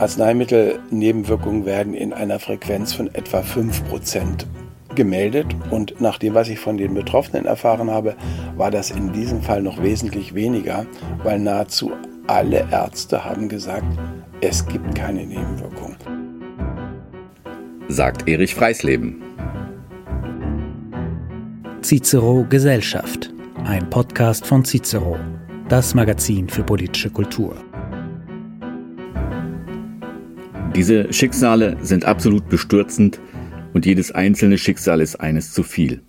[0.00, 4.46] Arzneimittelnebenwirkungen werden in einer Frequenz von etwa 5%
[4.94, 8.16] gemeldet und nach dem, was ich von den Betroffenen erfahren habe,
[8.56, 10.86] war das in diesem Fall noch wesentlich weniger,
[11.22, 11.92] weil nahezu
[12.26, 13.84] alle Ärzte haben gesagt,
[14.40, 15.96] es gibt keine Nebenwirkungen.
[17.88, 19.22] Sagt Erich Freisleben.
[21.82, 23.30] Cicero Gesellschaft,
[23.64, 25.18] ein Podcast von Cicero,
[25.68, 27.54] das Magazin für politische Kultur.
[30.80, 33.20] Diese Schicksale sind absolut bestürzend
[33.74, 36.00] und jedes einzelne Schicksal ist eines zu viel.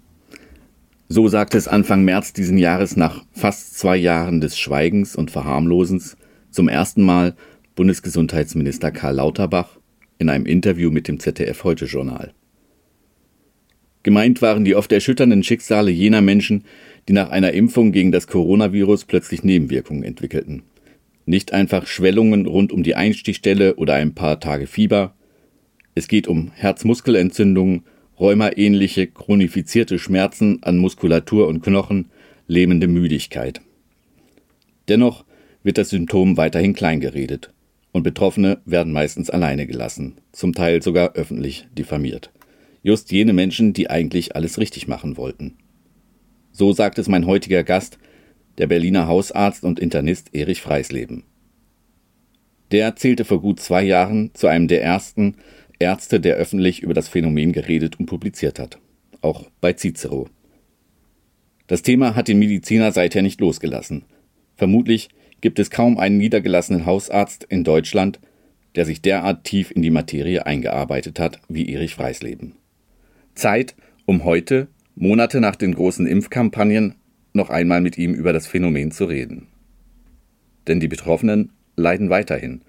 [1.10, 6.16] So sagte es Anfang März diesen Jahres nach fast zwei Jahren des Schweigens und Verharmlosens
[6.52, 7.36] zum ersten Mal
[7.76, 9.78] Bundesgesundheitsminister Karl Lauterbach
[10.20, 12.32] in einem Interview mit dem ZDF Heute Journal.
[14.04, 16.64] Gemeint waren die oft erschütternden Schicksale jener Menschen,
[17.10, 20.64] die nach einer Impfung gegen das Coronavirus plötzlich Nebenwirkungen entwickelten.
[21.26, 25.16] Nicht einfach Schwellungen rund um die Einstichstelle oder ein paar Tage Fieber.
[25.96, 27.84] Es geht um Herzmuskelentzündungen,
[28.20, 32.10] rheumaähnliche chronifizierte Schmerzen an Muskulatur und Knochen,
[32.48, 33.62] lähmende Müdigkeit.
[34.88, 35.26] Dennoch
[35.64, 37.54] wird das Symptom weiterhin kleingeredet
[37.92, 42.32] und Betroffene werden meistens alleine gelassen, zum Teil sogar öffentlich diffamiert.
[42.84, 45.58] Just jene Menschen, die eigentlich alles richtig machen wollten.
[46.52, 48.00] So sagt es mein heutiger Gast,
[48.58, 51.24] der Berliner Hausarzt und Internist Erich Freisleben.
[52.72, 55.36] Der zählte vor gut zwei Jahren zu einem der ersten
[55.80, 58.80] Ärzte, der öffentlich über das Phänomen geredet und publiziert hat.
[59.22, 60.30] Auch bei Cicero.
[61.68, 64.04] Das Thema hat den Mediziner seither nicht losgelassen.
[64.56, 65.10] Vermutlich
[65.42, 68.20] gibt es kaum einen niedergelassenen Hausarzt in Deutschland,
[68.76, 72.54] der sich derart tief in die Materie eingearbeitet hat wie Erich Freisleben.
[73.36, 76.96] Zeit, um heute, Monate nach den großen Impfkampagnen,
[77.34, 79.48] noch einmal mit ihm über das Phänomen zu reden.
[80.68, 82.62] Denn die Betroffenen leiden weiterhin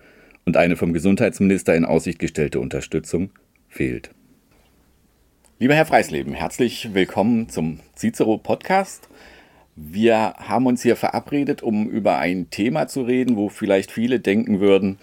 [0.44, 3.30] und eine vom Gesundheitsminister in Aussicht gestellte Unterstützung
[3.68, 4.10] fehlt.
[5.58, 9.08] Lieber Herr Freisleben, herzlich willkommen zum Cicero Podcast.
[9.76, 14.60] Wir haben uns hier verabredet, um über ein Thema zu reden, wo vielleicht viele denken
[14.60, 14.98] würden,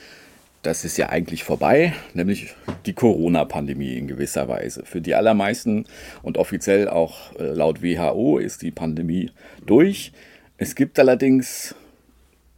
[0.61, 2.53] das ist ja eigentlich vorbei, nämlich
[2.85, 4.83] die Corona-Pandemie in gewisser Weise.
[4.85, 5.85] Für die allermeisten
[6.21, 9.31] und offiziell auch äh, laut WHO ist die Pandemie
[9.65, 10.11] durch.
[10.57, 11.75] Es gibt allerdings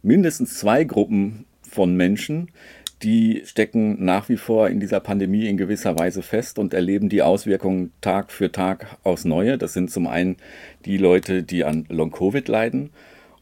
[0.02, 2.50] mindestens zwei Gruppen von Menschen,
[3.02, 7.22] die stecken nach wie vor in dieser Pandemie in gewisser Weise fest und erleben die
[7.22, 9.58] Auswirkungen Tag für Tag aufs Neue.
[9.58, 10.36] Das sind zum einen
[10.84, 12.90] die Leute, die an Long-Covid leiden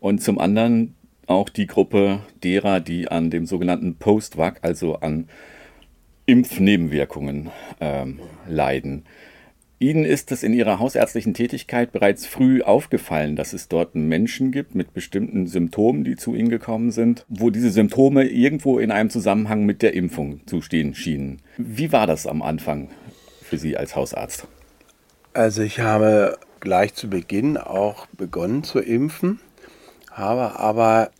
[0.00, 0.94] und zum anderen
[1.30, 5.28] auch die Gruppe derer, die an dem sogenannten Post-Vac, also an
[6.26, 9.04] Impfnebenwirkungen ähm, leiden.
[9.78, 14.74] Ihnen ist es in Ihrer hausärztlichen Tätigkeit bereits früh aufgefallen, dass es dort Menschen gibt
[14.74, 19.64] mit bestimmten Symptomen, die zu Ihnen gekommen sind, wo diese Symptome irgendwo in einem Zusammenhang
[19.64, 21.40] mit der Impfung zu stehen schienen.
[21.56, 22.90] Wie war das am Anfang
[23.42, 24.46] für Sie als Hausarzt?
[25.32, 29.40] Also ich habe gleich zu Beginn auch begonnen zu impfen,
[30.10, 31.10] habe aber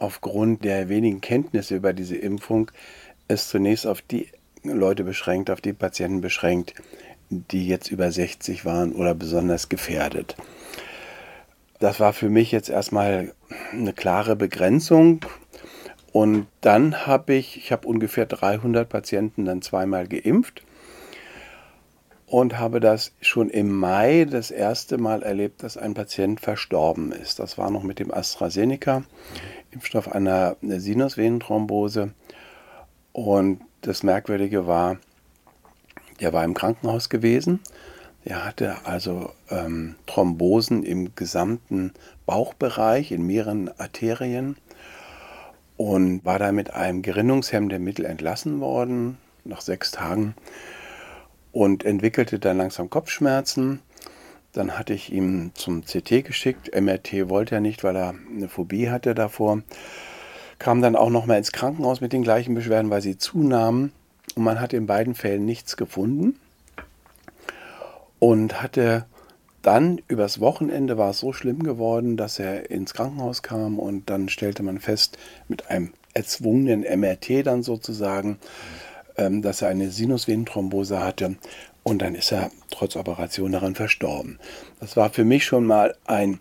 [0.00, 2.70] aufgrund der wenigen Kenntnisse über diese Impfung
[3.28, 4.28] es zunächst auf die
[4.64, 6.74] Leute beschränkt, auf die Patienten beschränkt,
[7.30, 10.36] die jetzt über 60 waren oder besonders gefährdet.
[11.78, 13.32] Das war für mich jetzt erstmal
[13.72, 15.24] eine klare Begrenzung.
[16.12, 20.62] Und dann habe ich, ich habe ungefähr 300 Patienten dann zweimal geimpft
[22.26, 27.38] und habe das schon im Mai das erste Mal erlebt, dass ein Patient verstorben ist.
[27.38, 29.04] Das war noch mit dem AstraZeneca.
[29.70, 32.12] Impfstoff einer Sinusvenenthrombose.
[33.12, 34.98] Und das Merkwürdige war,
[36.20, 37.60] der war im Krankenhaus gewesen.
[38.24, 41.92] Er hatte also ähm, Thrombosen im gesamten
[42.26, 44.56] Bauchbereich, in mehreren Arterien
[45.76, 50.34] und war da mit einem gerinnungshemmenden Mittel entlassen worden nach sechs Tagen
[51.52, 53.80] und entwickelte dann langsam Kopfschmerzen
[54.52, 56.70] dann hatte ich ihn zum CT geschickt.
[56.74, 59.62] MRT wollte er nicht, weil er eine Phobie hatte davor.
[60.58, 63.92] Kam dann auch nochmal ins Krankenhaus mit den gleichen Beschwerden, weil sie zunahmen.
[64.34, 66.38] Und man hat in beiden Fällen nichts gefunden.
[68.18, 69.06] Und hatte
[69.62, 74.28] dann übers Wochenende war es so schlimm geworden, dass er ins Krankenhaus kam und dann
[74.28, 75.18] stellte man fest,
[75.48, 78.38] mit einem erzwungenen MRT dann sozusagen,
[79.16, 81.36] ähm, dass er eine Sinusvenenthrombose hatte
[81.82, 84.38] und dann ist er trotz Operation daran verstorben.
[84.80, 86.40] Das war für mich schon mal ein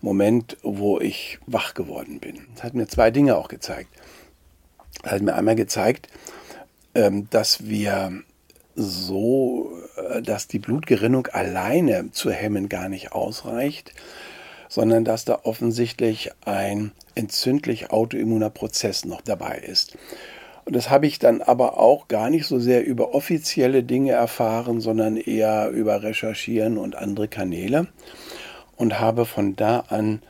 [0.00, 2.46] Moment, wo ich wach geworden bin.
[2.54, 3.90] Das hat mir zwei Dinge auch gezeigt.
[5.02, 6.08] Das hat mir einmal gezeigt,
[6.94, 8.22] ähm, dass wir
[8.74, 13.92] so, äh, dass die Blutgerinnung alleine zu hemmen gar nicht ausreicht,
[14.68, 19.96] sondern dass da offensichtlich ein entzündlich autoimmuner Prozess noch dabei ist.
[20.68, 24.82] Und das habe ich dann aber auch gar nicht so sehr über offizielle Dinge erfahren,
[24.82, 27.86] sondern eher über Recherchieren und andere Kanäle.
[28.76, 30.20] Und habe von da an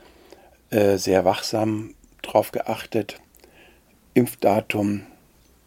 [0.69, 3.19] äh, sehr wachsam darauf geachtet,
[4.13, 5.01] Impfdatum,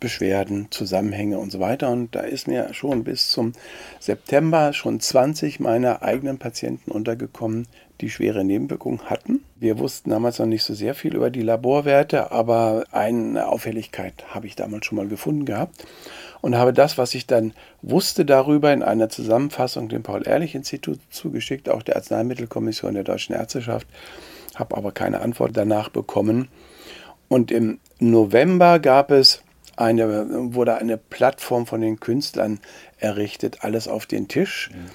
[0.01, 1.91] Beschwerden, Zusammenhänge und so weiter.
[1.91, 3.53] Und da ist mir schon bis zum
[4.01, 7.69] September schon 20 meiner eigenen Patienten untergekommen,
[8.03, 9.43] die schwere Nebenwirkungen hatten.
[9.57, 14.47] Wir wussten damals noch nicht so sehr viel über die Laborwerte, aber eine Auffälligkeit habe
[14.47, 15.87] ich damals schon mal gefunden gehabt
[16.43, 21.83] und habe das, was ich dann wusste darüber, in einer Zusammenfassung dem Paul-Ehrlich-Institut zugeschickt, auch
[21.83, 23.87] der Arzneimittelkommission der Deutschen Ärzteschaft,
[24.57, 26.49] habe aber keine Antwort danach bekommen.
[27.29, 29.43] Und im November gab es
[29.77, 32.61] eine, wurde eine Plattform von den Künstlern
[32.99, 34.71] errichtet, alles auf den Tisch.
[34.73, 34.91] Mhm.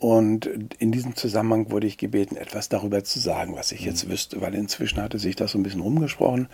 [0.00, 0.46] Und
[0.78, 4.12] in diesem Zusammenhang wurde ich gebeten, etwas darüber zu sagen, was ich jetzt mhm.
[4.12, 6.48] wüsste, weil inzwischen hatte sich das so ein bisschen rumgesprochen.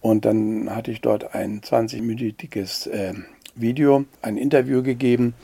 [0.00, 3.14] Und dann hatte ich dort ein 20-minütiges äh,
[3.54, 5.34] Video, ein Interview gegeben.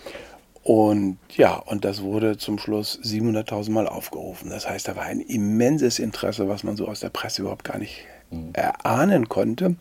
[0.65, 4.51] Und ja, und das wurde zum Schluss 700.000 Mal aufgerufen.
[4.51, 7.79] Das heißt, da war ein immenses Interesse, was man so aus der Presse überhaupt gar
[7.79, 8.51] nicht mhm.
[8.55, 9.77] erahnen konnte.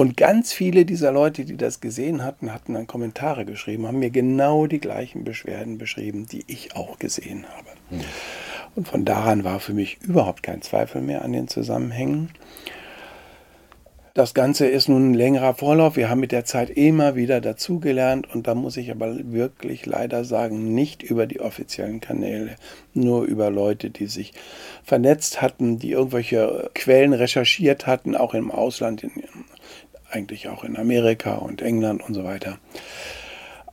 [0.00, 4.08] Und ganz viele dieser Leute, die das gesehen hatten, hatten dann Kommentare geschrieben, haben mir
[4.08, 7.68] genau die gleichen Beschwerden beschrieben, die ich auch gesehen habe.
[7.90, 8.04] Mhm.
[8.76, 12.30] Und von daran war für mich überhaupt kein Zweifel mehr an den Zusammenhängen.
[14.14, 15.96] Das Ganze ist nun ein längerer Vorlauf.
[15.96, 20.24] Wir haben mit der Zeit immer wieder dazugelernt und da muss ich aber wirklich leider
[20.24, 22.56] sagen, nicht über die offiziellen Kanäle,
[22.94, 24.32] nur über Leute, die sich
[24.82, 29.12] vernetzt hatten, die irgendwelche Quellen recherchiert hatten, auch im Ausland, in
[30.10, 32.58] eigentlich auch in Amerika und England und so weiter.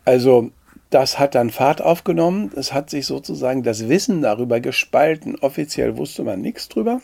[0.06, 0.52] Also
[0.90, 2.52] das hat dann Fahrt aufgenommen.
[2.56, 5.36] Es hat sich sozusagen das Wissen darüber gespalten.
[5.36, 7.02] Offiziell wusste man nichts drüber,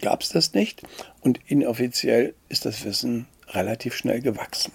[0.00, 0.82] gab es das nicht.
[1.20, 4.72] Und inoffiziell ist das Wissen relativ schnell gewachsen,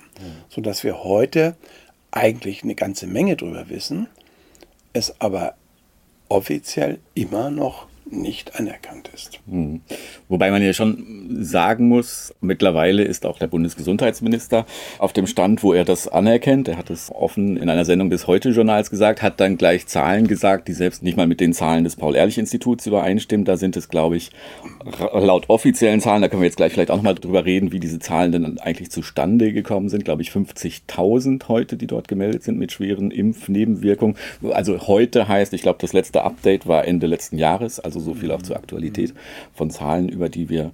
[0.49, 1.55] sodass wir heute
[2.11, 4.07] eigentlich eine ganze Menge drüber wissen,
[4.93, 5.55] es aber
[6.29, 9.39] offiziell immer noch nicht anerkannt ist.
[9.47, 9.81] Hm.
[10.29, 14.65] Wobei man ja schon sagen muss, mittlerweile ist auch der Bundesgesundheitsminister
[14.99, 16.67] auf dem Stand, wo er das anerkennt.
[16.67, 20.67] Er hat es offen in einer Sendung des Heute-Journals gesagt, hat dann gleich Zahlen gesagt,
[20.67, 23.45] die selbst nicht mal mit den Zahlen des Paul-Ehrlich-Instituts übereinstimmen.
[23.45, 24.31] Da sind es, glaube ich,
[25.13, 27.99] laut offiziellen Zahlen, da können wir jetzt gleich vielleicht auch nochmal drüber reden, wie diese
[27.99, 30.05] Zahlen denn eigentlich zustande gekommen sind.
[30.05, 34.15] Glaube ich, 50.000 heute, die dort gemeldet sind mit schweren Impfnebenwirkungen.
[34.51, 38.31] Also heute heißt, ich glaube, das letzte Update war Ende letzten Jahres, also so viel
[38.31, 39.13] auch zur Aktualität
[39.53, 40.71] von Zahlen, über die wir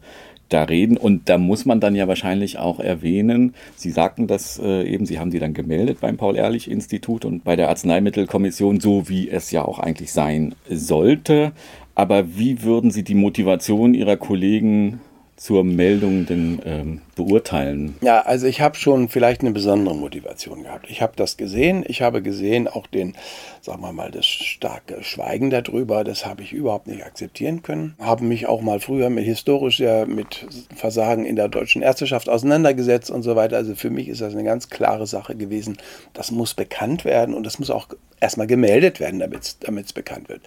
[0.49, 0.97] da reden.
[0.97, 5.19] Und da muss man dann ja wahrscheinlich auch erwähnen, Sie sagten das äh, eben, Sie
[5.19, 9.79] haben die dann gemeldet beim Paul-Ehrlich-Institut und bei der Arzneimittelkommission, so wie es ja auch
[9.79, 11.51] eigentlich sein sollte.
[11.95, 14.99] Aber wie würden Sie die Motivation Ihrer Kollegen
[15.39, 17.95] zur Meldung denn ähm, beurteilen?
[18.01, 20.87] Ja, also ich habe schon vielleicht eine besondere Motivation gehabt.
[20.89, 21.85] Ich habe das gesehen.
[21.87, 23.15] Ich habe gesehen auch den,
[23.61, 26.03] sagen wir mal, das starke Schweigen darüber.
[26.03, 27.95] Das habe ich überhaupt nicht akzeptieren können.
[27.99, 30.45] Habe mich auch mal früher mit historisch ja mit
[30.75, 33.55] Versagen in der deutschen Ärzteschaft auseinandergesetzt und so weiter.
[33.55, 35.77] Also für mich ist das eine ganz klare Sache gewesen.
[36.13, 37.87] Das muss bekannt werden und das muss auch
[38.19, 40.41] erstmal gemeldet werden, damit es bekannt wird.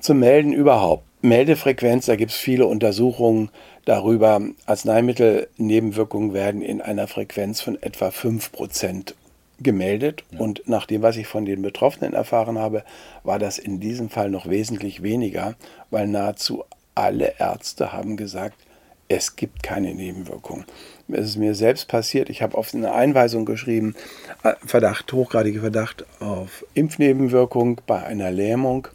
[0.00, 1.05] Zum Melden überhaupt.
[1.22, 3.50] Meldefrequenz, da gibt es viele Untersuchungen
[3.84, 9.14] darüber, Arzneimittelnebenwirkungen werden in einer Frequenz von etwa 5%
[9.60, 10.24] gemeldet.
[10.30, 10.40] Ja.
[10.40, 12.84] Und nach dem, was ich von den Betroffenen erfahren habe,
[13.24, 15.54] war das in diesem Fall noch wesentlich weniger,
[15.90, 16.64] weil nahezu
[16.94, 18.56] alle Ärzte haben gesagt,
[19.08, 20.64] es gibt keine Nebenwirkungen.
[21.08, 23.94] Es ist mir selbst passiert, ich habe auf eine Einweisung geschrieben,
[24.42, 28.88] äh, Verdacht, hochgradige Verdacht auf Impfnebenwirkung bei einer Lähmung.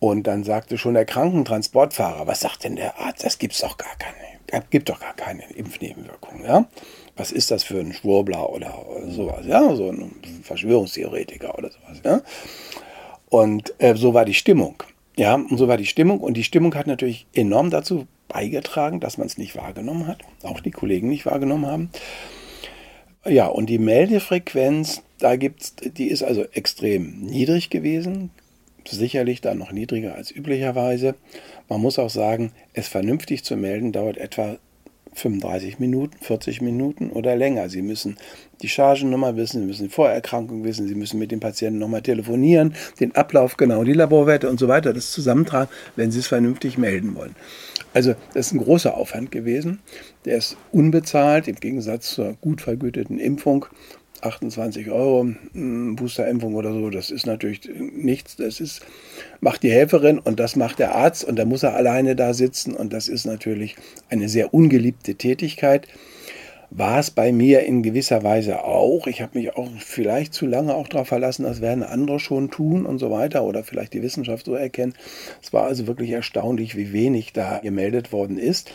[0.00, 3.24] Und dann sagte schon der Krankentransportfahrer, was sagt denn der Arzt?
[3.24, 6.66] Das gibt's doch gar keine, gibt doch gar keine Impfnebenwirkungen, ja?
[7.16, 8.72] Was ist das für ein Schwurbler oder
[9.08, 9.74] sowas, ja?
[9.74, 10.12] So ein
[10.42, 12.20] Verschwörungstheoretiker oder sowas, ja?
[13.28, 14.82] Und äh, so war die Stimmung,
[15.16, 15.34] ja?
[15.34, 19.26] Und so war die Stimmung und die Stimmung hat natürlich enorm dazu beigetragen, dass man
[19.26, 21.90] es nicht wahrgenommen hat, auch die Kollegen nicht wahrgenommen haben.
[23.26, 28.30] Ja, und die Meldefrequenz, da gibt's, die ist also extrem niedrig gewesen
[28.90, 31.14] sicherlich dann noch niedriger als üblicherweise.
[31.68, 34.58] Man muss auch sagen, es vernünftig zu melden dauert etwa
[35.14, 37.68] 35 Minuten, 40 Minuten oder länger.
[37.68, 38.16] Sie müssen
[38.62, 42.74] die Chargennummer wissen, Sie müssen die Vorerkrankung wissen, Sie müssen mit dem Patienten nochmal telefonieren,
[43.00, 47.14] den Ablauf genau, die Laborwerte und so weiter, das zusammentragen, wenn Sie es vernünftig melden
[47.14, 47.34] wollen.
[47.94, 49.80] Also das ist ein großer Aufwand gewesen.
[50.24, 53.66] Der ist unbezahlt im Gegensatz zur gut vergüteten Impfung
[54.22, 58.36] 28 Euro hm, Boosterimpfung oder so, das ist natürlich nichts.
[58.36, 58.82] Das ist,
[59.40, 62.74] macht die Helferin und das macht der Arzt und da muss er alleine da sitzen
[62.74, 63.76] und das ist natürlich
[64.08, 65.88] eine sehr ungeliebte Tätigkeit.
[66.70, 69.06] war es bei mir in gewisser Weise auch.
[69.06, 72.84] Ich habe mich auch vielleicht zu lange auch darauf verlassen, das werden andere schon tun
[72.84, 74.94] und so weiter oder vielleicht die Wissenschaft so erkennen.
[75.42, 78.70] Es war also wirklich erstaunlich, wie wenig da gemeldet worden ist.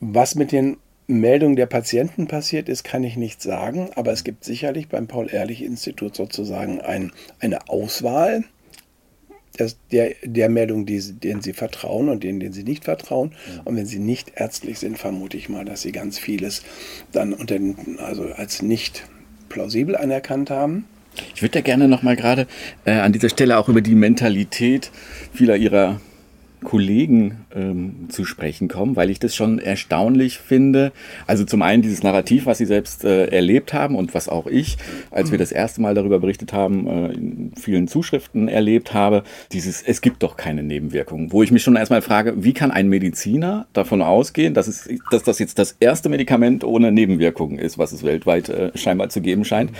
[0.00, 4.44] Was mit den Meldungen der Patienten passiert ist, kann ich nicht sagen, aber es gibt
[4.44, 8.44] sicherlich beim Paul-Ehrlich-Institut sozusagen ein, eine Auswahl
[9.90, 13.32] der, der Meldung, die, denen sie vertrauen und denen, denen sie nicht vertrauen.
[13.64, 16.62] Und wenn sie nicht ärztlich sind, vermute ich mal, dass sie ganz vieles
[17.12, 19.04] dann unter den, also als nicht
[19.48, 20.86] plausibel anerkannt haben.
[21.34, 22.46] Ich würde ja gerne nochmal gerade
[22.86, 24.90] äh, an dieser Stelle auch über die Mentalität
[25.34, 26.00] vieler ihrer
[26.62, 30.92] Kollegen ähm, zu sprechen kommen, weil ich das schon erstaunlich finde.
[31.26, 34.78] Also zum einen dieses Narrativ, was sie selbst äh, erlebt haben und was auch ich,
[35.10, 39.82] als wir das erste Mal darüber berichtet haben, äh, in vielen Zuschriften erlebt habe, dieses
[39.82, 43.66] es gibt doch keine Nebenwirkungen, wo ich mich schon erstmal frage, wie kann ein Mediziner
[43.72, 48.02] davon ausgehen, dass, es, dass das jetzt das erste Medikament ohne Nebenwirkungen ist, was es
[48.02, 49.70] weltweit äh, scheinbar zu geben scheint.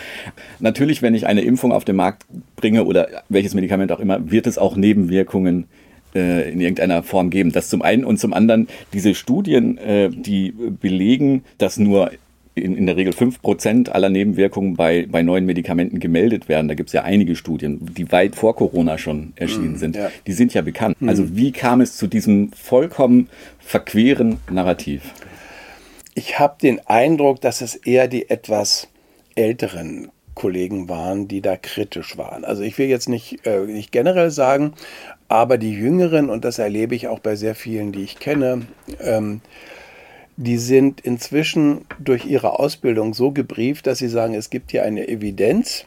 [0.60, 4.46] Natürlich, wenn ich eine Impfung auf den Markt bringe oder welches Medikament auch immer, wird
[4.46, 5.66] es auch Nebenwirkungen
[6.14, 7.52] äh, in irgendeiner Form geben.
[7.52, 12.10] Das zum einen und zum anderen diese Studien, äh, die belegen, dass nur
[12.54, 16.68] in, in der Regel 5% aller Nebenwirkungen bei, bei neuen Medikamenten gemeldet werden.
[16.68, 19.96] Da gibt es ja einige Studien, die weit vor Corona schon erschienen mm, sind.
[19.96, 20.10] Ja.
[20.26, 21.00] Die sind ja bekannt.
[21.00, 21.08] Mm.
[21.08, 23.28] Also wie kam es zu diesem vollkommen
[23.58, 25.14] verqueren Narrativ?
[26.14, 28.88] Ich habe den Eindruck, dass es eher die etwas
[29.34, 32.44] älteren Kollegen waren, die da kritisch waren.
[32.44, 34.74] Also ich will jetzt nicht, äh, nicht generell sagen,
[35.32, 38.66] aber die Jüngeren, und das erlebe ich auch bei sehr vielen, die ich kenne,
[39.00, 39.40] ähm,
[40.36, 45.08] die sind inzwischen durch ihre Ausbildung so gebrieft, dass sie sagen, es gibt hier eine
[45.08, 45.86] Evidenz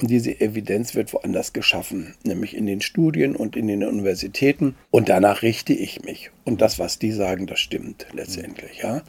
[0.00, 4.74] und diese Evidenz wird woanders geschaffen, nämlich in den Studien und in den Universitäten.
[4.90, 6.30] Und danach richte ich mich.
[6.44, 8.78] Und das, was die sagen, das stimmt letztendlich.
[8.82, 9.02] Ja.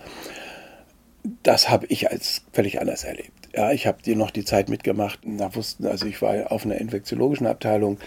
[1.44, 3.32] Das habe ich als völlig anders erlebt.
[3.56, 5.20] Ja, ich habe dir noch die Zeit mitgemacht.
[5.24, 7.98] Da wussten, also ich war auf einer infektiologischen Abteilung.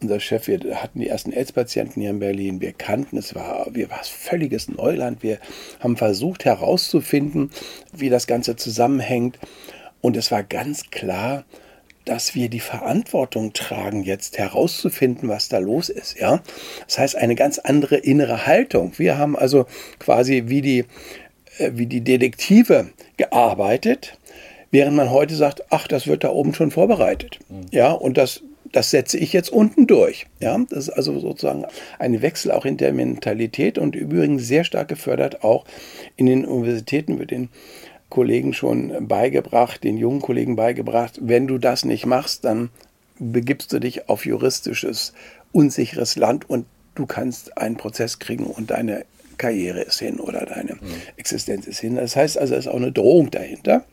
[0.00, 2.60] Unser Chef, wir hatten die ersten AIDS-Patienten hier in Berlin.
[2.60, 5.22] Wir kannten es, war, wir war völliges Neuland.
[5.22, 5.38] Wir
[5.80, 7.50] haben versucht herauszufinden,
[7.92, 9.38] wie das Ganze zusammenhängt.
[10.00, 11.44] Und es war ganz klar,
[12.04, 16.18] dass wir die Verantwortung tragen, jetzt herauszufinden, was da los ist.
[16.18, 16.42] Ja,
[16.86, 18.92] das heißt eine ganz andere innere Haltung.
[18.96, 19.66] Wir haben also
[19.98, 20.84] quasi wie die
[21.58, 24.16] äh, wie die Detektive gearbeitet
[24.70, 27.38] Während man heute sagt, ach, das wird da oben schon vorbereitet.
[27.48, 27.66] Mhm.
[27.70, 30.26] Ja, und das, das setze ich jetzt unten durch.
[30.40, 31.64] Ja, das ist also sozusagen
[31.98, 35.64] ein Wechsel auch in der Mentalität und übrigens sehr stark gefördert auch
[36.16, 37.48] in den Universitäten wird den
[38.08, 42.70] Kollegen schon beigebracht, den jungen Kollegen beigebracht, wenn du das nicht machst, dann
[43.18, 45.12] begibst du dich auf juristisches,
[45.52, 49.04] unsicheres Land und du kannst einen Prozess kriegen und deine
[49.36, 50.80] Karriere ist hin oder deine mhm.
[51.16, 51.96] Existenz ist hin.
[51.96, 53.84] Das heißt also, es ist auch eine Drohung dahinter.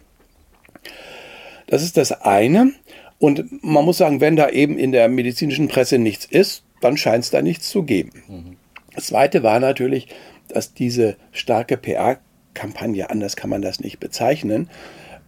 [1.67, 2.71] Das ist das eine.
[3.19, 7.23] Und man muss sagen, wenn da eben in der medizinischen Presse nichts ist, dann scheint
[7.23, 8.11] es da nichts zu geben.
[8.27, 8.57] Mhm.
[8.93, 10.07] Das zweite war natürlich,
[10.47, 14.69] dass diese starke PR-Kampagne, anders kann man das nicht bezeichnen,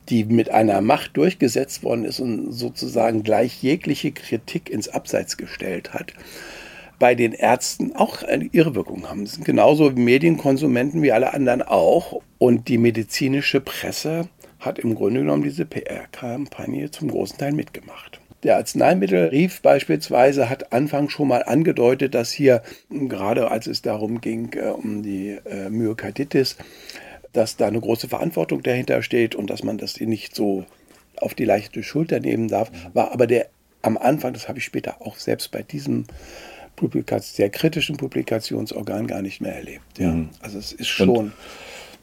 [0.10, 5.94] die mit einer Macht durchgesetzt worden ist und sozusagen gleich jegliche Kritik ins Abseits gestellt
[5.94, 6.14] hat,
[7.00, 9.26] bei den Ärzten auch eine Irrwirkung haben.
[9.26, 12.22] Das sind genauso Medienkonsumenten wie alle anderen auch.
[12.40, 18.20] Und die medizinische Presse hat im Grunde genommen diese PR-Kampagne zum großen Teil mitgemacht.
[18.44, 24.54] Der Arzneimittelrief beispielsweise hat Anfang schon mal angedeutet, dass hier, gerade als es darum ging,
[24.54, 26.58] äh, um die äh, Myokarditis,
[27.34, 30.66] dass da eine große Verantwortung dahinter steht und dass man das nicht so
[31.18, 33.48] auf die leichte Schulter nehmen darf, war aber der
[33.82, 36.06] am Anfang, das habe ich später auch selbst bei diesem
[36.76, 39.98] Publikation, sehr kritischen Publikationsorgan gar nicht mehr erlebt.
[39.98, 40.12] Ja.
[40.12, 40.30] Mhm.
[40.42, 41.10] Also es ist schon.
[41.10, 41.34] Und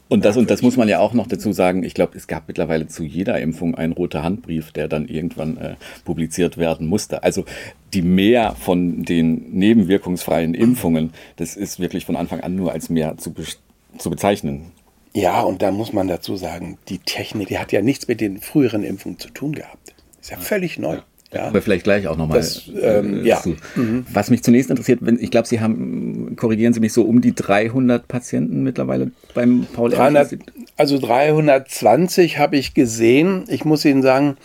[0.07, 1.83] und das, und das muss man ja auch noch dazu sagen.
[1.83, 5.75] Ich glaube, es gab mittlerweile zu jeder Impfung einen roten Handbrief, der dann irgendwann äh,
[6.03, 7.23] publiziert werden musste.
[7.23, 7.45] Also
[7.93, 13.17] die Mehr von den nebenwirkungsfreien Impfungen, das ist wirklich von Anfang an nur als mehr
[13.17, 13.43] zu, be
[13.97, 14.71] zu bezeichnen.
[15.13, 18.41] Ja, und da muss man dazu sagen, die Technik, die hat ja nichts mit den
[18.41, 19.95] früheren Impfungen zu tun gehabt.
[20.21, 20.95] Ist ja völlig neu.
[20.95, 21.03] Ja.
[21.33, 21.47] Ja.
[21.47, 22.45] Aber vielleicht gleich auch nochmal.
[22.81, 23.41] Ähm, äh, ja.
[23.75, 24.05] Mhm.
[24.13, 27.35] Was mich zunächst interessiert, wenn, ich glaube, Sie haben, korrigieren Sie mich so, um die
[27.35, 30.37] 300 Patienten mittlerweile beim Paul 300,
[30.77, 33.43] Also 320 habe ich gesehen.
[33.47, 34.37] Ich muss Ihnen sagen,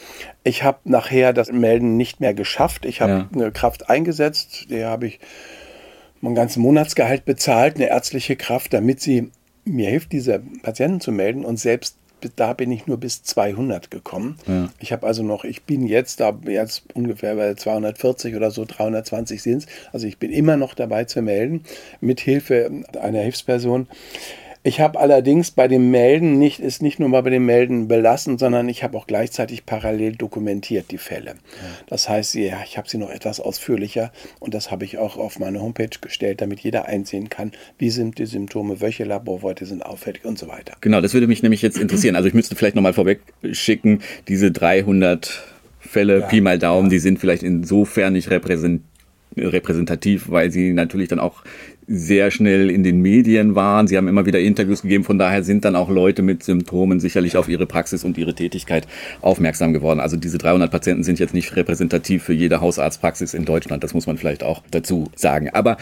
[0.42, 2.84] ich habe nachher das Melden nicht mehr geschafft.
[2.86, 3.28] Ich habe ja.
[3.32, 5.20] eine Kraft eingesetzt, der habe ich
[6.20, 9.30] mein ganzes Monatsgehalt bezahlt, eine ärztliche Kraft, damit sie
[9.64, 11.44] mir hilft, diese Patienten zu melden.
[11.44, 11.96] Und selbst
[12.36, 14.36] da bin ich nur bis 200 gekommen.
[14.46, 14.68] Ja.
[14.78, 19.42] Ich habe also noch, ich bin jetzt da jetzt ungefähr bei 240 oder so, 320
[19.42, 19.66] sind es.
[19.92, 21.64] Also ich bin immer noch dabei zu melden,
[22.00, 23.86] mit Hilfe einer Hilfsperson.
[24.62, 28.36] Ich habe allerdings bei dem Melden nicht, ist nicht nur mal bei dem Melden belassen,
[28.36, 31.36] sondern ich habe auch gleichzeitig parallel dokumentiert die Fälle.
[31.86, 35.38] Das heißt, ja, ich habe sie noch etwas ausführlicher und das habe ich auch auf
[35.38, 40.26] meine Homepage gestellt, damit jeder einsehen kann, wie sind die Symptome, welche Laborworte sind auffällig
[40.26, 40.74] und so weiter.
[40.82, 42.14] Genau, das würde mich nämlich jetzt interessieren.
[42.14, 43.20] Also ich müsste vielleicht nochmal vorweg
[43.52, 45.42] schicken, diese 300
[45.78, 46.90] Fälle, ja, Pi mal Daumen, ja.
[46.90, 48.89] die sind vielleicht insofern nicht repräsentativ,
[49.36, 51.42] weil sie natürlich dann auch
[51.92, 53.88] sehr schnell in den Medien waren.
[53.88, 55.02] Sie haben immer wieder Interviews gegeben.
[55.02, 58.86] Von daher sind dann auch Leute mit Symptomen sicherlich auf ihre Praxis und ihre Tätigkeit
[59.20, 59.98] aufmerksam geworden.
[59.98, 63.82] Also diese 300 Patienten sind jetzt nicht repräsentativ für jede Hausarztpraxis in Deutschland.
[63.82, 65.50] Das muss man vielleicht auch dazu sagen.
[65.50, 65.78] Aber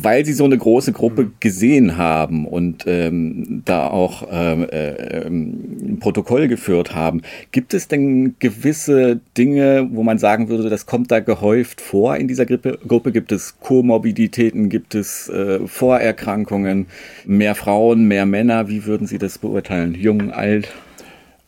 [0.00, 1.32] weil sie so eine große Gruppe mhm.
[1.40, 8.36] gesehen haben und ähm, da auch ähm, äh, ein Protokoll geführt haben, gibt es denn
[8.38, 13.10] gewisse Dinge, wo man sagen würde, das kommt da gehäuft vor in dieser Grippe Gruppe?
[13.10, 14.68] Gibt es Komorbiditäten?
[14.68, 16.86] Gibt es äh, Vorerkrankungen?
[17.24, 18.68] Mehr Frauen, mehr Männer?
[18.68, 19.94] Wie würden Sie das beurteilen?
[19.94, 20.68] Jung, alt?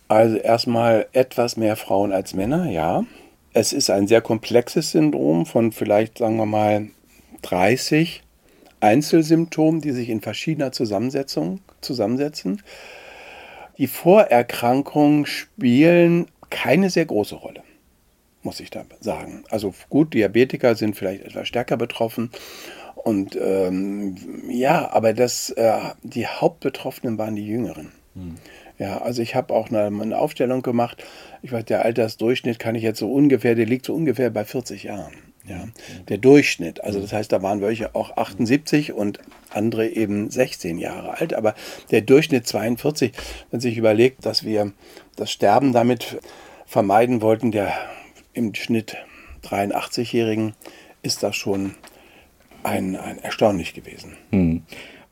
[0.09, 3.05] Also erstmal etwas mehr Frauen als Männer, ja.
[3.53, 6.89] Es ist ein sehr komplexes Syndrom von vielleicht, sagen wir mal,
[7.43, 8.23] 30
[8.81, 12.63] Einzelsymptomen, die sich in verschiedener Zusammensetzung zusammensetzen.
[13.79, 17.63] Die Vorerkrankungen spielen keine sehr große Rolle,
[18.43, 19.45] muss ich da sagen.
[19.51, 22.31] Also gut, Diabetiker sind vielleicht etwas stärker betroffen.
[22.97, 24.17] Und ähm,
[24.51, 27.93] ja, aber das, äh, die Hauptbetroffenen waren die Jüngeren.
[28.15, 28.35] Hm.
[28.79, 31.05] Ja, also ich habe auch eine, eine, Aufstellung gemacht.
[31.43, 34.85] Ich weiß, der Altersdurchschnitt kann ich jetzt so ungefähr, der liegt so ungefähr bei 40
[34.85, 35.13] Jahren.
[35.51, 35.65] Ja,
[36.09, 36.85] der Durchschnitt.
[36.85, 41.35] Also das heißt, da waren welche auch 78 und andere eben 16 Jahre alt.
[41.35, 41.57] Aber
[41.91, 43.11] der Durchschnitt 42,
[43.51, 44.71] wenn sich überlegt, dass wir
[45.17, 46.21] das Sterben damit
[46.67, 47.73] vermeiden wollten, der
[48.33, 48.97] im Schnitt
[49.43, 50.55] 83-Jährigen,
[51.03, 51.75] ist das schon
[52.63, 54.13] ein, ein erstaunlich gewesen.
[54.31, 54.63] Hm.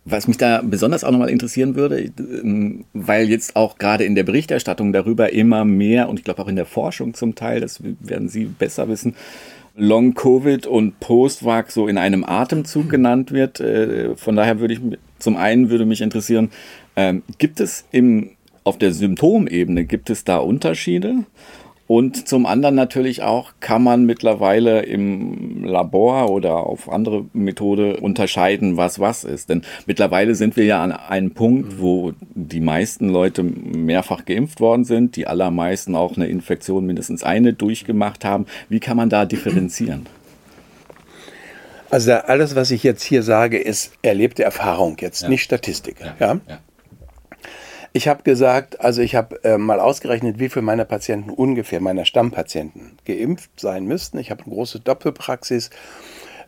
[0.05, 4.23] Was mich da besonders auch nochmal interessieren würde, ähm, weil jetzt auch gerade in der
[4.23, 8.29] Berichterstattung darüber immer mehr und ich glaube auch in der Forschung zum Teil, das werden
[8.29, 9.17] Sie besser wissen,
[9.79, 13.61] Long Covid und Post-Vac so in einem Atemzug genannt wird.
[13.61, 14.81] Äh, von daher würde ich
[15.19, 16.51] zum einen würde mich interessieren,
[16.97, 18.31] ähm, gibt es im,
[18.65, 21.25] auf der Symptomebene, gibt es da Unterschiede?
[21.89, 28.77] Und zum anderen natürlich auch kann man mittlerweile im Labor oder auf andere Methode unterscheiden,
[28.77, 29.49] was was ist.
[29.49, 34.85] Denn mittlerweile sind wir ja an einem Punkt, wo die meisten Leute mehrfach geimpft worden
[34.85, 38.45] sind, die allermeisten auch eine Infektion mindestens eine durchgemacht haben.
[38.69, 40.05] Wie kann man da differenzieren?
[41.91, 45.31] Also alles, was ich jetzt hier sage, ist erlebte Erfahrung, jetzt ja.
[45.31, 46.01] nicht Statistik.
[46.01, 46.15] Ja.
[46.21, 46.41] ja?
[46.47, 46.59] ja.
[47.93, 52.05] Ich habe gesagt, also ich habe äh, mal ausgerechnet, wie viele meiner Patienten ungefähr, meiner
[52.05, 54.19] Stammpatienten, geimpft sein müssten.
[54.19, 55.71] Ich habe eine große Doppelpraxis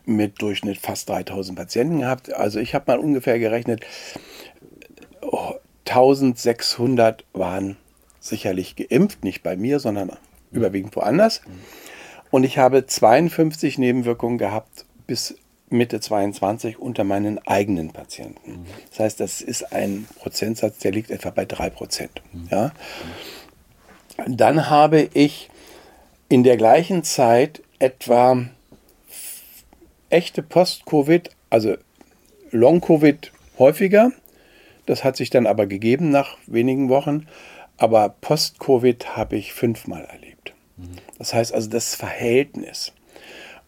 [0.05, 2.33] mit Durchschnitt fast 3000 Patienten gehabt.
[2.33, 3.85] Also ich habe mal ungefähr gerechnet,
[5.21, 5.53] oh,
[5.87, 7.77] 1600 waren
[8.19, 10.11] sicherlich geimpft, nicht bei mir, sondern
[10.51, 11.41] überwiegend woanders.
[12.29, 15.35] Und ich habe 52 Nebenwirkungen gehabt bis
[15.71, 18.65] Mitte 22 unter meinen eigenen Patienten.
[18.89, 22.21] Das heißt, das ist ein Prozentsatz, der liegt etwa bei 3 Prozent.
[22.49, 22.71] Ja?
[24.27, 25.49] Dann habe ich
[26.29, 28.45] in der gleichen Zeit etwa
[30.09, 31.75] echte Post-Covid, also
[32.51, 34.11] Long-Covid häufiger.
[34.85, 37.27] Das hat sich dann aber gegeben nach wenigen Wochen.
[37.77, 40.53] Aber Post-Covid habe ich fünfmal erlebt.
[41.17, 42.91] Das heißt also das Verhältnis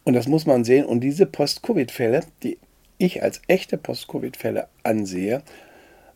[0.04, 0.84] und das muss man sehen.
[0.84, 2.58] Und diese Post-Covid-Fälle, die
[2.98, 5.42] ich als echte Post-Covid-Fälle ansehe,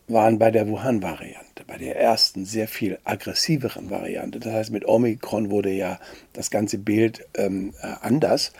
[0.06, 4.40] waren bei der Wuhan-Variante, bei der ersten sehr viel aggressiveren Variante.
[4.40, 5.98] Das heißt, mit Omikron wurde ja
[6.32, 8.52] das ganze Bild ähm, äh, anders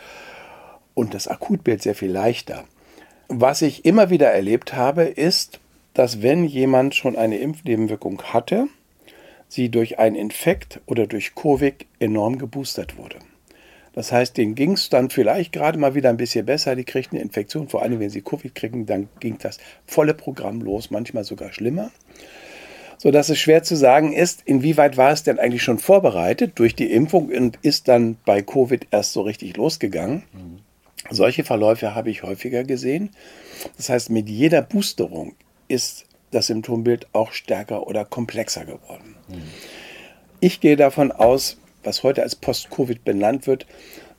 [0.93, 2.65] und das Akutbild sehr viel leichter.
[3.27, 5.59] Was ich immer wieder erlebt habe, ist,
[5.93, 8.67] dass wenn jemand schon eine Impfnebenwirkung hatte,
[9.47, 13.17] sie durch einen Infekt oder durch Covid enorm geboostert wurde.
[13.93, 16.75] Das heißt, denen ging es dann vielleicht gerade mal wieder ein bisschen besser.
[16.75, 20.61] Die kriegten eine Infektion, vor allem wenn sie Covid kriegen, dann ging das volle Programm
[20.61, 21.91] los, manchmal sogar schlimmer.
[22.97, 26.75] So dass es schwer zu sagen ist, inwieweit war es denn eigentlich schon vorbereitet durch
[26.75, 30.23] die Impfung und ist dann bei Covid erst so richtig losgegangen.
[30.33, 30.59] Mhm.
[31.09, 33.11] Solche Verläufe habe ich häufiger gesehen.
[33.77, 35.35] Das heißt, mit jeder Boosterung
[35.69, 39.15] ist das Symptombild auch stärker oder komplexer geworden.
[39.29, 39.43] Mhm.
[40.41, 43.65] Ich gehe davon aus, was heute als Post-Covid benannt wird,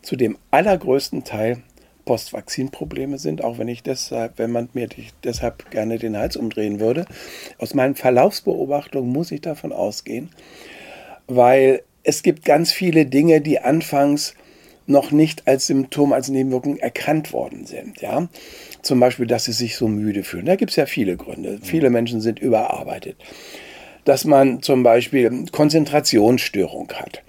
[0.03, 1.62] zu dem allergrößten Teil
[2.05, 4.88] Post-Vakzin-Probleme sind, auch wenn ich deshalb, wenn man mir
[5.23, 7.05] deshalb gerne den Hals umdrehen würde.
[7.59, 10.31] Aus meinen Verlaufsbeobachtungen muss ich davon ausgehen,
[11.27, 14.35] weil es gibt ganz viele Dinge, die anfangs
[14.87, 18.01] noch nicht als Symptom, als Nebenwirkung erkannt worden sind.
[18.01, 18.29] Ja?
[18.83, 20.46] Zum Beispiel, dass sie sich so müde fühlen.
[20.46, 21.61] Da gibt es ja viele Gründe.
[21.62, 23.16] Viele Menschen sind überarbeitet.
[24.05, 27.23] Dass man zum Beispiel Konzentrationsstörung hat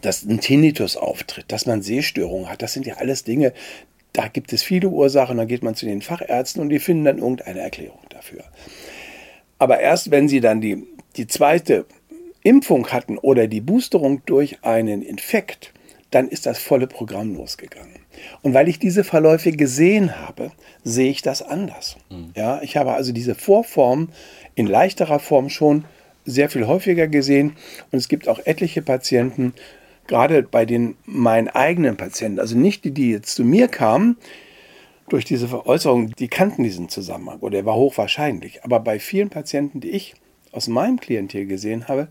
[0.00, 2.62] dass ein Tinnitus auftritt, dass man Sehstörungen hat.
[2.62, 3.52] Das sind ja alles Dinge,
[4.12, 5.38] da gibt es viele Ursachen.
[5.38, 8.44] Dann geht man zu den Fachärzten und die finden dann irgendeine Erklärung dafür.
[9.58, 11.86] Aber erst wenn sie dann die, die zweite
[12.42, 15.72] Impfung hatten oder die Boosterung durch einen Infekt,
[16.10, 18.00] dann ist das volle Programm losgegangen.
[18.42, 20.52] Und weil ich diese Verläufe gesehen habe,
[20.84, 21.96] sehe ich das anders.
[22.10, 22.32] Mhm.
[22.36, 24.10] Ja, ich habe also diese Vorform
[24.54, 25.84] in leichterer Form schon
[26.24, 27.56] sehr viel häufiger gesehen.
[27.90, 29.54] Und es gibt auch etliche Patienten,
[30.12, 34.18] gerade bei den meinen eigenen Patienten, also nicht die, die jetzt zu mir kamen,
[35.08, 38.62] durch diese Veräußerung, die kannten diesen Zusammenhang oder er war hochwahrscheinlich.
[38.62, 40.14] Aber bei vielen Patienten, die ich
[40.52, 42.08] aus meinem Klientel gesehen habe,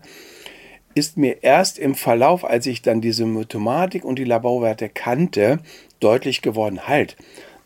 [0.96, 5.60] ist mir erst im Verlauf, als ich dann diese Symptomatik und die Laborwerte kannte,
[6.00, 7.16] deutlich geworden, halt,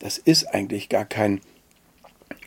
[0.00, 1.40] das ist eigentlich gar kein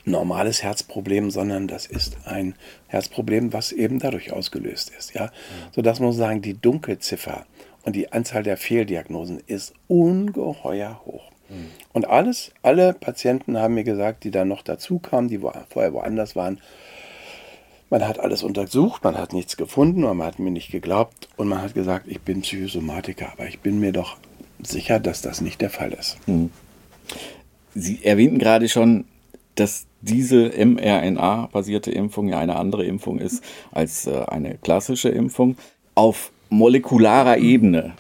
[0.06, 2.54] normales Herzproblem, sondern das ist ein
[2.86, 5.16] Herzproblem, was eben dadurch ausgelöst ist.
[5.16, 5.32] Ja?
[5.72, 7.46] Sodass man sagen, die Dunkelziffer
[7.84, 11.32] und die Anzahl der Fehldiagnosen ist ungeheuer hoch.
[11.50, 11.68] Mhm.
[11.94, 16.36] Und alles, alle Patienten haben mir gesagt, die da noch dazu kamen, die vorher woanders
[16.36, 16.60] waren,
[17.90, 21.62] man hat alles untersucht, man hat nichts gefunden, man hat mir nicht geglaubt und man
[21.62, 24.18] hat gesagt, ich bin Psychosomatiker, aber ich bin mir doch
[24.62, 26.18] sicher, dass das nicht der Fall ist.
[26.28, 26.52] Mhm.
[27.74, 29.06] Sie erwähnten gerade schon,
[29.56, 35.58] dass diese mRNA-basierte Impfung ja eine andere Impfung ist als äh, eine klassische Impfung.
[35.96, 37.94] Auf molekularer Ebene,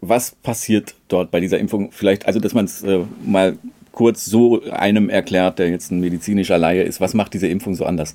[0.00, 1.92] was passiert dort bei dieser Impfung?
[1.92, 3.58] Vielleicht, also dass man es äh, mal
[3.92, 7.84] kurz so einem erklärt, der jetzt ein medizinischer Laie ist, was macht diese Impfung so
[7.84, 8.14] anders?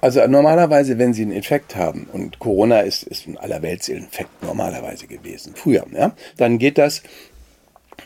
[0.00, 5.54] Also normalerweise, wenn Sie einen Infekt haben, und Corona ist, ist ein Allerweltsinfekt normalerweise gewesen,
[5.54, 7.02] früher, ja, dann geht das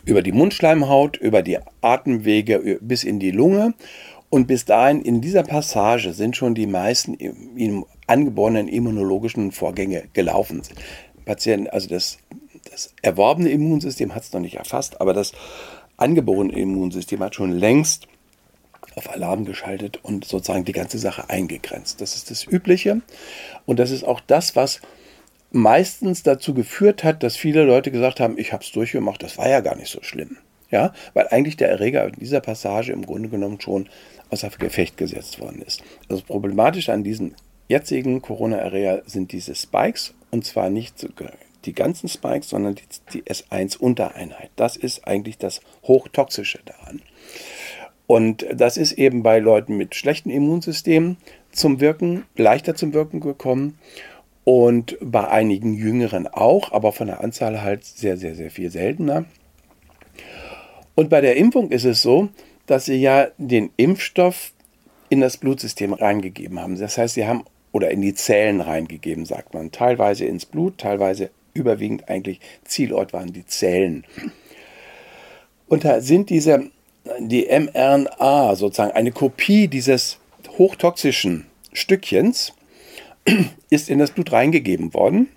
[0.04, 3.74] über die Mundschleimhaut, über die Atemwege bis in die Lunge
[4.30, 7.16] und bis dahin, in dieser Passage, sind schon die meisten
[8.06, 10.62] angeborenen immunologischen Vorgänge gelaufen.
[11.24, 12.18] Patienten, also das,
[12.70, 15.32] das erworbene Immunsystem hat es noch nicht erfasst, aber das
[15.96, 18.06] angeborene Immunsystem hat schon längst
[18.96, 22.00] auf Alarm geschaltet und sozusagen die ganze Sache eingegrenzt.
[22.00, 23.00] Das ist das Übliche
[23.66, 24.80] und das ist auch das, was
[25.50, 29.48] meistens dazu geführt hat, dass viele Leute gesagt haben, ich habe es durchgemacht, das war
[29.48, 30.36] ja gar nicht so schlimm.
[30.70, 33.88] Ja, weil eigentlich der Erreger in dieser Passage im Grunde genommen schon
[34.30, 35.82] außer Gefecht gesetzt worden ist.
[36.08, 37.34] Also problematisch an diesen
[37.68, 41.06] jetzigen Corona-Erreger sind diese Spikes und zwar nicht
[41.64, 44.50] die ganzen Spikes, sondern die, die S1-Untereinheit.
[44.56, 47.02] Das ist eigentlich das Hochtoxische daran.
[48.06, 51.18] Und das ist eben bei Leuten mit schlechten Immunsystemen
[51.52, 53.78] zum Wirken, leichter zum Wirken gekommen
[54.44, 59.26] und bei einigen Jüngeren auch, aber von der Anzahl halt sehr, sehr, sehr viel seltener.
[60.98, 62.28] Und bei der Impfung ist es so,
[62.66, 64.50] dass sie ja den Impfstoff
[65.08, 66.76] in das Blutsystem reingegeben haben.
[66.76, 69.70] Das heißt, sie haben oder in die Zellen reingegeben, sagt man.
[69.70, 74.04] Teilweise ins Blut, teilweise überwiegend eigentlich Zielort waren die Zellen.
[75.68, 76.68] Und da sind diese,
[77.20, 80.18] die mRNA sozusagen eine Kopie dieses
[80.58, 82.54] hochtoxischen Stückchens,
[83.70, 85.28] ist in das Blut reingegeben worden.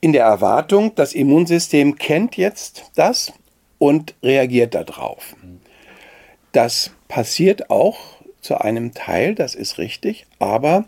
[0.00, 3.32] In der Erwartung, das Immunsystem kennt jetzt das
[3.78, 5.36] und reagiert darauf.
[6.52, 7.98] Das passiert auch
[8.40, 10.86] zu einem Teil, das ist richtig, aber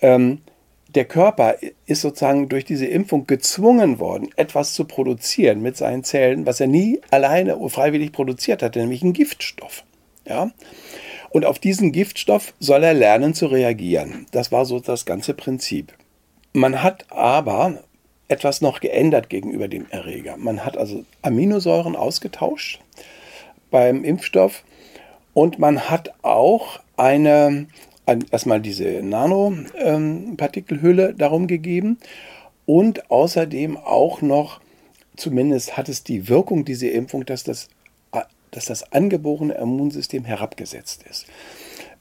[0.00, 0.42] ähm,
[0.94, 6.46] der Körper ist sozusagen durch diese Impfung gezwungen worden, etwas zu produzieren mit seinen Zellen,
[6.46, 9.84] was er nie alleine freiwillig produziert hatte, nämlich einen Giftstoff.
[10.26, 10.50] Ja?
[11.30, 14.26] Und auf diesen Giftstoff soll er lernen zu reagieren.
[14.32, 15.92] Das war so das ganze Prinzip.
[16.52, 17.84] Man hat aber
[18.30, 20.36] etwas noch geändert gegenüber dem Erreger.
[20.36, 22.80] Man hat also Aminosäuren ausgetauscht
[23.70, 24.62] beim Impfstoff
[25.34, 27.66] und man hat auch eine,
[28.30, 31.98] erstmal diese Nanopartikelhülle darum gegeben
[32.66, 34.60] und außerdem auch noch,
[35.16, 37.68] zumindest hat es die Wirkung, diese Impfung, dass das,
[38.52, 41.26] dass das angeborene Immunsystem herabgesetzt ist.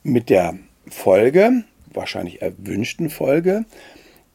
[0.04, 3.66] Mit der Folge, wahrscheinlich erwünschten Folge,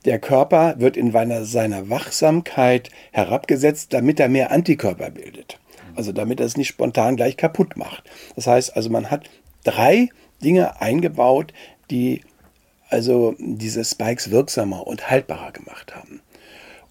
[0.05, 1.13] der Körper wird in
[1.45, 5.59] seiner Wachsamkeit herabgesetzt, damit er mehr Antikörper bildet.
[5.97, 8.05] Also damit er es nicht spontan gleich kaputt macht.
[8.37, 9.31] Das heißt also, man hat
[9.63, 10.09] drei
[10.43, 11.53] Dinge eingebaut,
[11.91, 12.23] die
[12.91, 16.21] also diese Spikes wirksamer und haltbarer gemacht haben,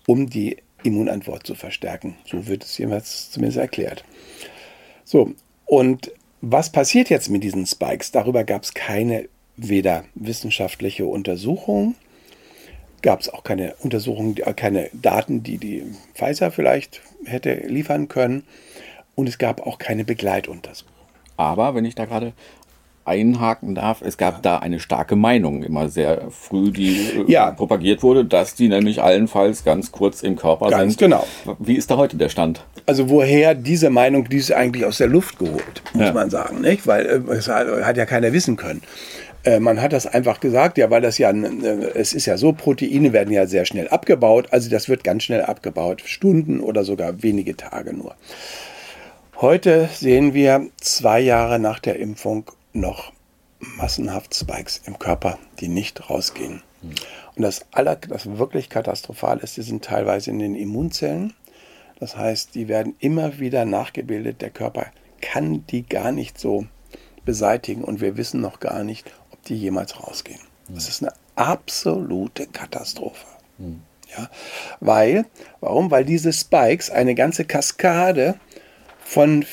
[0.07, 2.15] um die Immunantwort zu verstärken.
[2.25, 4.03] So wird es jeweils zumindest erklärt.
[5.05, 5.33] So,
[5.65, 8.11] und was passiert jetzt mit diesen Spikes?
[8.11, 11.95] Darüber gab es keine weder wissenschaftliche Untersuchung
[13.03, 15.83] gab es auch keine Untersuchungen, keine Daten, die die
[16.15, 18.43] Pfizer vielleicht hätte liefern können.
[19.15, 20.91] Und es gab auch keine Begleituntersuchung.
[21.37, 22.33] Aber wenn ich da gerade
[23.05, 24.39] einhaken darf, es gab ja.
[24.41, 27.51] da eine starke Meinung immer sehr früh, die äh, ja.
[27.51, 30.99] propagiert wurde, dass die nämlich allenfalls ganz kurz im Körper ganz sind.
[30.99, 31.25] genau.
[31.59, 32.63] Wie ist da heute der Stand?
[32.85, 36.13] Also woher diese Meinung, die ist eigentlich aus der Luft geholt, muss ja.
[36.13, 36.87] man sagen, nicht?
[36.87, 38.81] Weil äh, es hat ja keiner wissen können.
[39.43, 43.13] Äh, man hat das einfach gesagt, ja, weil das ja, es ist ja so, Proteine
[43.13, 47.57] werden ja sehr schnell abgebaut, also das wird ganz schnell abgebaut, Stunden oder sogar wenige
[47.57, 48.15] Tage nur.
[49.35, 53.11] Heute sehen wir zwei Jahre nach der Impfung noch
[53.59, 56.61] massenhaft Spikes im Körper, die nicht rausgehen.
[57.35, 61.33] Und das, aller, das wirklich katastrophal ist, die sind teilweise in den Immunzellen.
[61.99, 64.41] Das heißt, die werden immer wieder nachgebildet.
[64.41, 64.87] Der Körper
[65.21, 66.65] kann die gar nicht so
[67.25, 69.13] beseitigen und wir wissen noch gar nicht,
[69.47, 70.39] die jemals rausgehen.
[70.69, 73.25] Das ist eine absolute Katastrophe.
[74.15, 74.29] Ja,
[74.79, 75.25] weil,
[75.59, 75.91] warum?
[75.91, 78.39] Weil diese Spikes eine ganze Kaskade
[79.03, 79.45] von,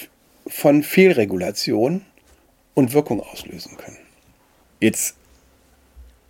[0.47, 2.05] von Fehlregulation
[2.75, 3.99] und Wirkung auslösen können.
[4.81, 5.17] Jetzt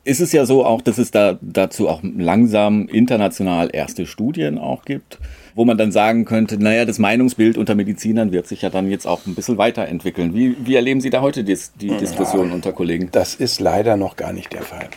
[0.04, 4.84] ist es ja so auch, dass es da dazu auch langsam international erste Studien auch
[4.84, 5.18] gibt,
[5.54, 9.06] wo man dann sagen könnte, naja, das Meinungsbild unter Medizinern wird sich ja dann jetzt
[9.06, 10.34] auch ein bisschen weiterentwickeln.
[10.34, 13.10] Wie, wie erleben Sie da heute die, die Diskussion ja, unter Kollegen?
[13.12, 14.88] Das ist leider noch gar nicht der Fall.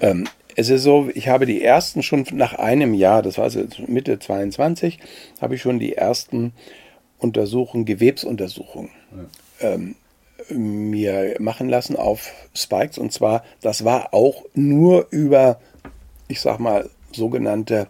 [0.00, 3.62] Ähm, es ist so, ich habe die ersten schon nach einem Jahr, das war also
[3.86, 4.98] Mitte 22,
[5.40, 6.52] habe ich schon die ersten
[7.18, 8.90] Untersuchungen, Gewebsuntersuchungen
[9.60, 9.74] ja.
[9.74, 9.94] ähm,
[10.52, 12.98] mir machen lassen auf Spikes.
[12.98, 15.60] Und zwar, das war auch nur über,
[16.28, 17.88] ich sag mal, sogenannte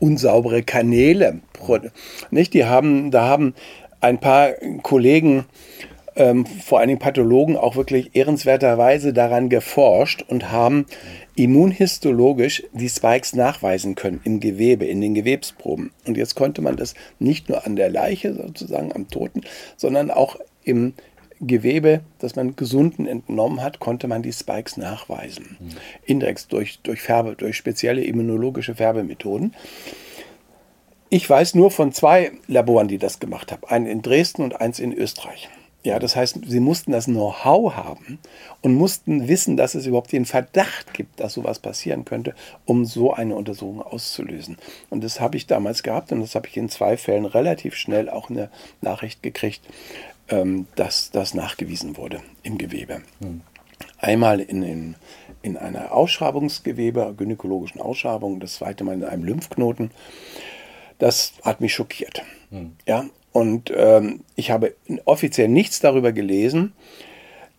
[0.00, 1.40] unsaubere Kanäle.
[2.30, 2.54] Nicht?
[2.54, 3.54] Die haben, da haben
[4.00, 5.46] ein paar Kollegen,
[6.16, 10.86] ähm, vor allen Dingen Pathologen, auch wirklich ehrenswerterweise daran geforscht und haben
[11.36, 15.90] immunhistologisch die Spikes nachweisen können im Gewebe, in den Gewebsproben.
[16.06, 19.40] Und jetzt konnte man das nicht nur an der Leiche, sozusagen am Toten,
[19.76, 20.94] sondern auch im
[21.40, 25.56] Gewebe, das man gesunden entnommen hat, konnte man die Spikes nachweisen.
[25.60, 25.68] Mhm.
[26.04, 29.54] Indirekt durch, durch Färbe, durch spezielle immunologische Färbemethoden.
[31.10, 33.62] Ich weiß nur von zwei Laboren, die das gemacht haben.
[33.66, 35.48] Einen in Dresden und eins in Österreich.
[35.84, 38.18] Ja, das heißt, sie mussten das Know-how haben
[38.62, 43.12] und mussten wissen, dass es überhaupt den Verdacht gibt, dass sowas passieren könnte, um so
[43.12, 44.56] eine Untersuchung auszulösen.
[44.88, 48.08] Und das habe ich damals gehabt und das habe ich in zwei Fällen relativ schnell
[48.08, 48.48] auch eine
[48.80, 49.60] Nachricht gekriegt,
[50.28, 53.02] ähm, dass das nachgewiesen wurde im Gewebe.
[53.20, 53.42] Hm.
[53.98, 54.94] Einmal in, in,
[55.42, 59.90] in einer Ausschreibungsgewebe, gynäkologischen Ausschreibung, das zweite Mal in einem Lymphknoten.
[60.98, 62.22] Das hat mich schockiert.
[62.50, 62.72] Hm.
[62.86, 66.72] Ja, und ähm, ich habe offiziell nichts darüber gelesen.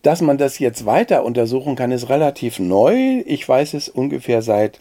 [0.02, 3.22] Dass man das jetzt weiter untersuchen kann, ist relativ neu.
[3.26, 4.80] Ich weiß es ungefähr seit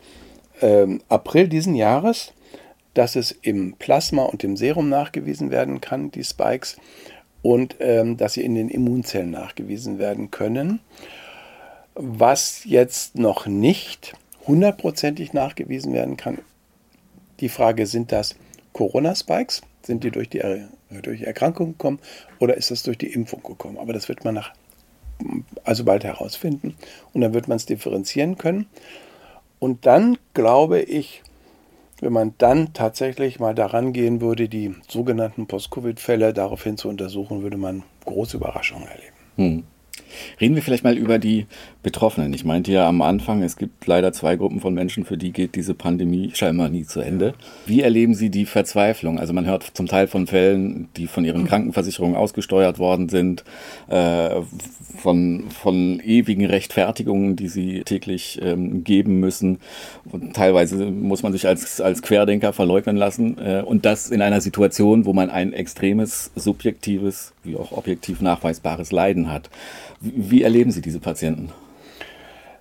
[0.61, 2.33] ähm, April diesen Jahres,
[2.93, 6.77] dass es im Plasma und im Serum nachgewiesen werden kann, die Spikes
[7.45, 10.79] und ähm, dass sie in den Immunzellen nachgewiesen werden können.
[11.93, 14.15] Was jetzt noch nicht
[14.47, 16.39] hundertprozentig nachgewiesen werden kann,
[17.39, 18.35] die Frage, sind das
[18.73, 19.61] Corona-Spikes?
[19.83, 20.41] Sind die durch die,
[21.03, 21.99] durch Erkrankung gekommen
[22.39, 23.77] oder ist das durch die Impfung gekommen?
[23.77, 24.51] Aber das wird man nach,
[25.63, 26.75] also bald herausfinden
[27.13, 28.65] und dann wird man es differenzieren können.
[29.59, 31.21] Und dann glaube ich,
[32.05, 37.57] wenn man dann tatsächlich mal daran gehen würde, die sogenannten Post-Covid-Fälle daraufhin zu untersuchen, würde
[37.57, 39.15] man große Überraschungen erleben.
[39.37, 39.63] Hm.
[40.39, 41.47] Reden wir vielleicht mal über die
[41.85, 42.33] Betroffenen.
[42.33, 45.53] Ich meinte ja am Anfang, es gibt leider zwei Gruppen von Menschen, für die geht
[45.53, 47.35] diese Pandemie scheinbar nie zu Ende.
[47.67, 49.19] Wie erleben Sie die Verzweiflung?
[49.19, 53.43] Also man hört zum Teil von Fällen, die von ihren Krankenversicherungen ausgesteuert worden sind,
[53.87, 54.41] äh,
[54.97, 59.59] von, von ewigen Rechtfertigungen, die sie täglich ähm, geben müssen.
[60.11, 63.37] Und teilweise muss man sich als, als Querdenker verleugnen lassen.
[63.37, 68.91] Äh, und das in einer Situation, wo man ein extremes, subjektives, wie auch objektiv nachweisbares
[68.91, 69.51] Leiden hat.
[70.01, 71.51] Wie, wie erleben Sie diese Patienten?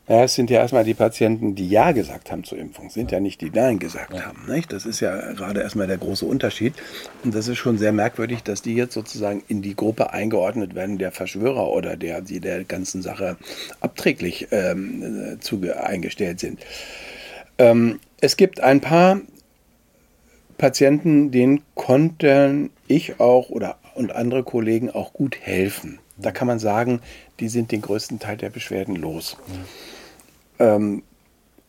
[0.07, 3.21] Ja, es sind ja erstmal die Patienten, die Ja gesagt haben zur Impfung, sind ja
[3.21, 4.27] nicht die Nein gesagt ja.
[4.27, 4.45] haben.
[4.47, 4.71] Nicht?
[4.71, 6.75] Das ist ja gerade erstmal der große Unterschied.
[7.23, 10.99] Und das ist schon sehr merkwürdig, dass die jetzt sozusagen in die Gruppe eingeordnet werden,
[10.99, 13.39] der Verschwörer oder der, die der ganzen Sache
[13.81, 16.61] abträglich ähm, zuge eingestellt sind.
[17.57, 19.23] Ähm, es gibt ein paar
[20.59, 25.99] Patienten, denen konnten ich auch oder und andere Kollegen auch gut helfen.
[26.17, 27.01] Da kann man sagen,
[27.41, 29.37] die sind den größten Teil der Beschwerden los.
[29.49, 29.55] Ja.
[30.59, 31.03] Ähm,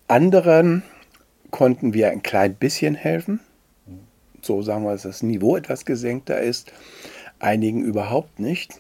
[0.08, 0.84] anderen
[1.52, 3.39] konnten wir ein klein bisschen helfen.
[4.41, 6.71] So sagen wir, dass das Niveau etwas gesenkter ist.
[7.39, 8.80] Einigen überhaupt nicht.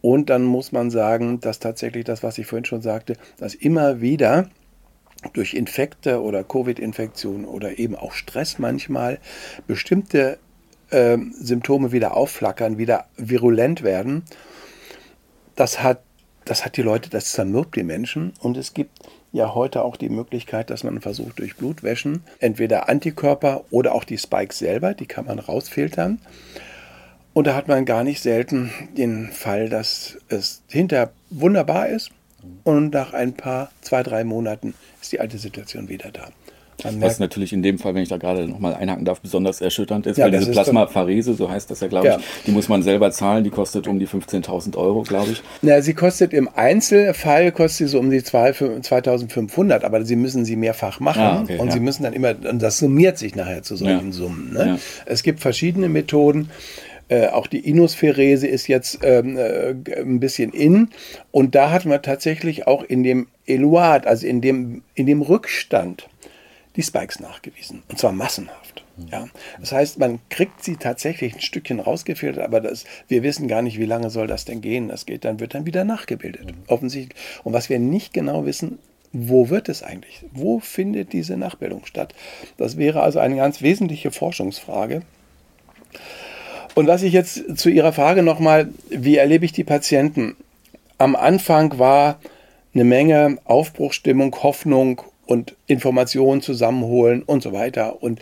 [0.00, 4.00] Und dann muss man sagen, dass tatsächlich das, was ich vorhin schon sagte, dass immer
[4.00, 4.48] wieder
[5.32, 9.18] durch Infekte oder Covid-Infektionen oder eben auch Stress manchmal
[9.66, 10.38] bestimmte
[10.90, 14.24] äh, Symptome wieder aufflackern, wieder virulent werden.
[15.54, 16.02] Das hat,
[16.44, 18.32] das hat die Leute, das zermürbt die Menschen.
[18.40, 18.92] Und es gibt
[19.32, 24.18] ja heute auch die Möglichkeit, dass man versucht, durch Blutwäschen entweder Antikörper oder auch die
[24.18, 26.20] Spikes selber, die kann man rausfiltern.
[27.34, 32.10] Und da hat man gar nicht selten den Fall, dass es hinterher wunderbar ist
[32.64, 36.28] und nach ein paar, zwei, drei Monaten ist die alte Situation wieder da.
[36.82, 40.18] Was natürlich in dem Fall, wenn ich da gerade nochmal einhaken darf, besonders erschütternd ist,
[40.18, 42.18] ja, weil diese Plasmapherese, so heißt das ja, glaube ja.
[42.18, 45.42] ich, die muss man selber zahlen, die kostet um die 15.000 Euro, glaube ich.
[45.62, 50.56] Na, sie kostet im Einzelfall kostet sie so um die 2.500, aber sie müssen sie
[50.56, 51.72] mehrfach machen ah, okay, und ja.
[51.72, 54.52] sie müssen dann immer, und das summiert sich nachher zu solchen Summen.
[54.52, 54.78] Ne?
[55.06, 56.50] Es gibt verschiedene Methoden.
[57.08, 60.88] Äh, auch die Inosphärese ist jetzt ähm, äh, ein bisschen in.
[61.30, 66.08] Und da hat man tatsächlich auch in dem Eluat, also in dem, in dem Rückstand,
[66.76, 67.82] die Spikes nachgewiesen.
[67.88, 68.84] Und zwar massenhaft.
[68.96, 69.08] Mhm.
[69.10, 69.28] Ja.
[69.60, 73.78] Das heißt, man kriegt sie tatsächlich ein Stückchen rausgefiltert, aber das, wir wissen gar nicht,
[73.78, 74.88] wie lange soll das denn gehen.
[74.88, 76.46] Das geht dann, wird dann wieder nachgebildet.
[76.46, 76.62] Mhm.
[76.68, 77.18] Offensichtlich.
[77.44, 78.78] Und was wir nicht genau wissen,
[79.12, 80.24] wo wird es eigentlich?
[80.32, 82.14] Wo findet diese Nachbildung statt?
[82.58, 85.02] Das wäre also eine ganz wesentliche Forschungsfrage.
[86.74, 90.36] Und was ich jetzt zu Ihrer Frage nochmal, wie erlebe ich die Patienten?
[90.98, 92.20] Am Anfang war
[92.74, 98.20] eine Menge Aufbruchstimmung, Hoffnung und Informationen zusammenholen und so weiter und,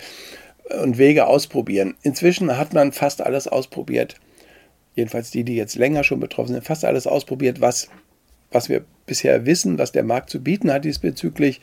[0.83, 1.95] und Wege ausprobieren.
[2.03, 4.17] Inzwischen hat man fast alles ausprobiert.
[4.97, 7.89] Jedenfalls die, die jetzt länger schon betroffen sind, fast alles ausprobiert, was,
[8.51, 11.61] was wir bisher wissen, was der Markt zu bieten hat diesbezüglich.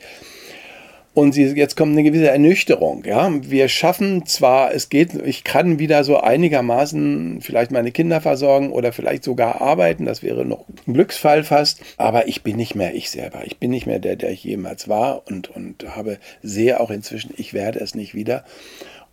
[1.14, 3.04] Und sie, jetzt kommt eine gewisse Ernüchterung.
[3.04, 8.72] Ja, wir schaffen zwar, es geht, ich kann wieder so einigermaßen vielleicht meine Kinder versorgen
[8.72, 10.06] oder vielleicht sogar arbeiten.
[10.06, 11.82] Das wäre noch ein Glücksfall fast.
[11.98, 13.42] Aber ich bin nicht mehr ich selber.
[13.44, 17.34] Ich bin nicht mehr der, der ich jemals war und, und habe, sehe auch inzwischen,
[17.36, 18.44] ich werde es nicht wieder.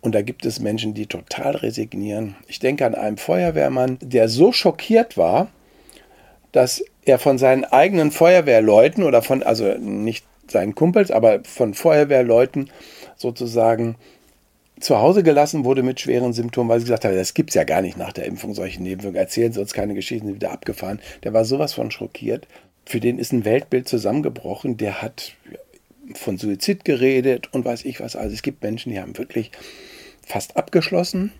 [0.00, 2.34] Und da gibt es Menschen, die total resignieren.
[2.48, 5.48] Ich denke an einen Feuerwehrmann, der so schockiert war,
[6.52, 12.70] dass er von seinen eigenen Feuerwehrleuten oder von, also nicht seinen Kumpels, aber von Feuerwehrleuten
[13.16, 13.96] sozusagen
[14.80, 17.64] zu Hause gelassen wurde mit schweren Symptomen, weil sie gesagt haben, das gibt es ja
[17.64, 19.20] gar nicht nach der Impfung, solche Nebenwirkungen.
[19.20, 21.00] Erzählen Sie uns keine Geschichten, sind wieder abgefahren.
[21.22, 22.48] Der war sowas von schockiert.
[22.86, 24.78] Für den ist ein Weltbild zusammengebrochen.
[24.78, 25.34] Der hat
[26.14, 28.16] von Suizid geredet und weiß ich was.
[28.16, 29.52] Also es gibt Menschen, die haben wirklich
[30.26, 31.32] fast abgeschlossen.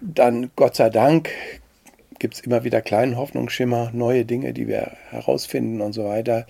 [0.00, 1.30] Dann, Gott sei Dank,
[2.18, 6.46] gibt es immer wieder kleinen Hoffnungsschimmer, neue Dinge, die wir herausfinden und so weiter.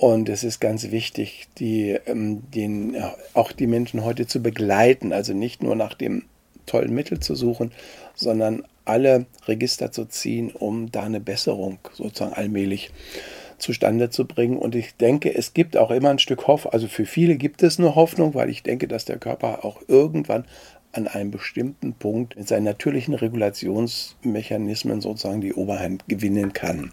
[0.00, 2.96] Und es ist ganz wichtig, die, ähm, den,
[3.32, 6.24] auch die Menschen heute zu begleiten, also nicht nur nach dem
[6.66, 7.70] tollen Mittel zu suchen,
[8.16, 12.90] sondern alle Register zu ziehen, um da eine Besserung sozusagen allmählich
[13.58, 14.58] zustande zu bringen.
[14.58, 17.78] Und ich denke, es gibt auch immer ein Stück Hoffnung, also für viele gibt es
[17.78, 20.44] eine Hoffnung, weil ich denke, dass der Körper auch irgendwann
[20.96, 26.76] an einem bestimmten Punkt mit seinen natürlichen Regulationsmechanismen sozusagen die Oberhand gewinnen kann.
[26.76, 26.90] Mhm.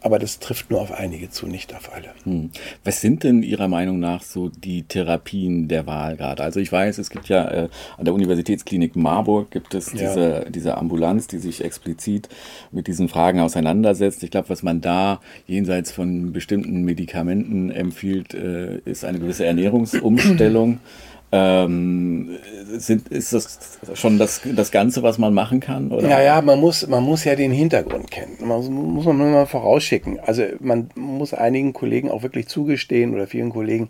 [0.00, 2.08] Aber das trifft nur auf einige zu, nicht auf alle.
[2.24, 2.50] Mhm.
[2.84, 6.42] Was sind denn Ihrer Meinung nach so die Therapien der Wahl gerade?
[6.42, 10.50] Also ich weiß, es gibt ja äh, an der Universitätsklinik Marburg gibt es diese, ja.
[10.50, 12.28] diese Ambulanz, die sich explizit
[12.72, 14.22] mit diesen Fragen auseinandersetzt.
[14.22, 20.78] Ich glaube, was man da jenseits von bestimmten Medikamenten empfiehlt, äh, ist eine gewisse Ernährungsumstellung.
[21.36, 22.38] Ähm,
[22.78, 23.58] sind, ist das
[23.94, 25.90] schon das, das Ganze, was man machen kann?
[25.90, 26.08] Oder?
[26.08, 28.36] Ja, ja, man muss, man muss ja den Hintergrund kennen.
[28.40, 30.20] Man muss, muss man nur mal vorausschicken.
[30.20, 33.88] Also man muss einigen Kollegen auch wirklich zugestehen oder vielen Kollegen,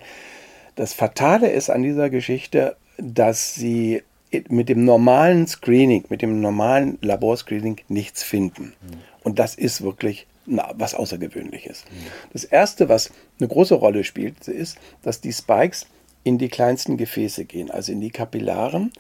[0.75, 4.03] das Fatale ist an dieser Geschichte, dass sie
[4.49, 8.73] mit dem normalen Screening, mit dem normalen Laborscreening nichts finden.
[8.83, 8.97] Mhm.
[9.23, 11.85] Und das ist wirklich na, was Außergewöhnliches.
[11.85, 12.07] Mhm.
[12.33, 15.87] Das Erste, was eine große Rolle spielt, ist, dass die Spikes
[16.25, 18.93] in die kleinsten Gefäße gehen, also in die Kapillaren,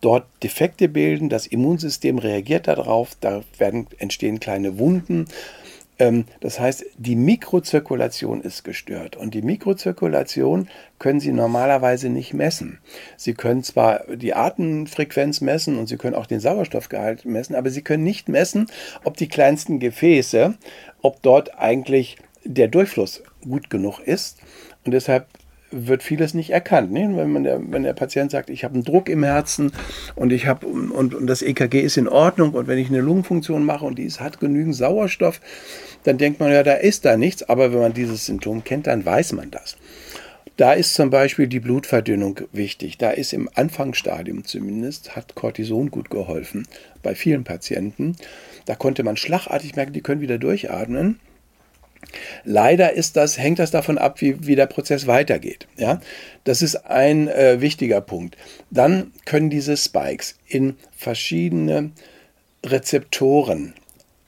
[0.00, 5.26] dort Defekte bilden, das Immunsystem reagiert darauf, da werden, entstehen kleine Wunden.
[5.98, 12.78] Ähm, das heißt, die Mikrozirkulation ist gestört und die Mikrozirkulation können Sie normalerweise nicht messen.
[13.16, 17.82] Sie können zwar die Atemfrequenz messen und Sie können auch den Sauerstoffgehalt messen, aber Sie
[17.82, 18.66] können nicht messen,
[19.04, 20.54] ob die kleinsten Gefäße,
[21.00, 24.38] ob dort eigentlich der Durchfluss gut genug ist.
[24.84, 25.26] Und deshalb
[25.70, 26.92] wird vieles nicht erkannt.
[26.92, 27.10] Ne?
[27.16, 29.72] Wenn, der, wenn der Patient sagt, ich habe einen Druck im Herzen
[30.14, 33.64] und ich habe und, und das EKG ist in Ordnung und wenn ich eine Lungenfunktion
[33.64, 35.40] mache und die ist, hat genügend Sauerstoff,
[36.04, 37.42] dann denkt man ja, da ist da nichts.
[37.48, 39.76] Aber wenn man dieses Symptom kennt, dann weiß man das.
[40.56, 42.96] Da ist zum Beispiel die Blutverdünnung wichtig.
[42.96, 46.66] Da ist im Anfangsstadium zumindest, hat Cortison gut geholfen
[47.02, 48.16] bei vielen Patienten.
[48.64, 51.20] Da konnte man schlagartig merken, die können wieder durchatmen.
[52.44, 55.66] Leider ist das, hängt das davon ab, wie, wie der Prozess weitergeht.
[55.76, 56.00] Ja?
[56.44, 58.36] Das ist ein äh, wichtiger Punkt.
[58.70, 61.90] Dann können diese Spikes in verschiedene
[62.64, 63.74] Rezeptoren,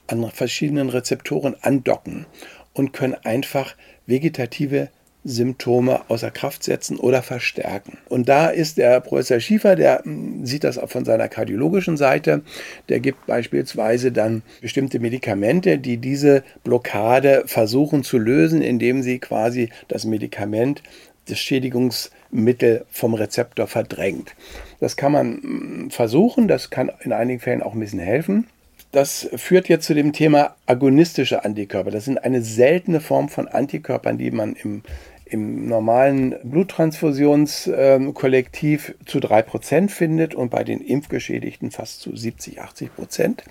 [0.06, 2.26] an verschiedenen Rezeptoren andocken
[2.72, 3.74] und können einfach
[4.06, 4.88] vegetative
[5.28, 7.98] Symptome außer Kraft setzen oder verstärken.
[8.08, 12.42] Und da ist der Professor Schiefer, der hm, sieht das auch von seiner kardiologischen Seite,
[12.88, 19.68] der gibt beispielsweise dann bestimmte Medikamente, die diese Blockade versuchen zu lösen, indem sie quasi
[19.88, 20.82] das Medikament
[21.26, 24.34] das Schädigungsmittel vom Rezeptor verdrängt.
[24.80, 28.46] Das kann man hm, versuchen, das kann in einigen Fällen auch ein bisschen helfen.
[28.90, 31.90] Das führt jetzt zu dem Thema agonistische Antikörper.
[31.90, 34.82] Das sind eine seltene Form von Antikörpern, die man im,
[35.30, 43.44] im normalen Bluttransfusionskollektiv zu 3% findet und bei den Impfgeschädigten fast zu 70, 80 Prozent.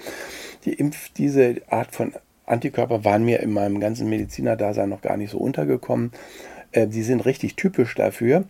[0.66, 2.14] Die Impf, diese Art von
[2.46, 6.12] Antikörper waren mir in meinem ganzen Medizinerdasein noch gar nicht so untergekommen.
[6.72, 8.46] Äh, die sind richtig typisch dafür.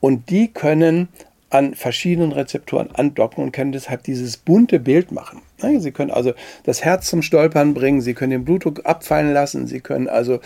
[0.00, 1.08] Und die können
[1.50, 5.42] an verschiedenen Rezeptoren andocken und können deshalb dieses bunte Bild machen.
[5.78, 6.34] Sie können also
[6.64, 10.40] das Herz zum Stolpern bringen, Sie können den Blutdruck abfallen lassen, Sie können also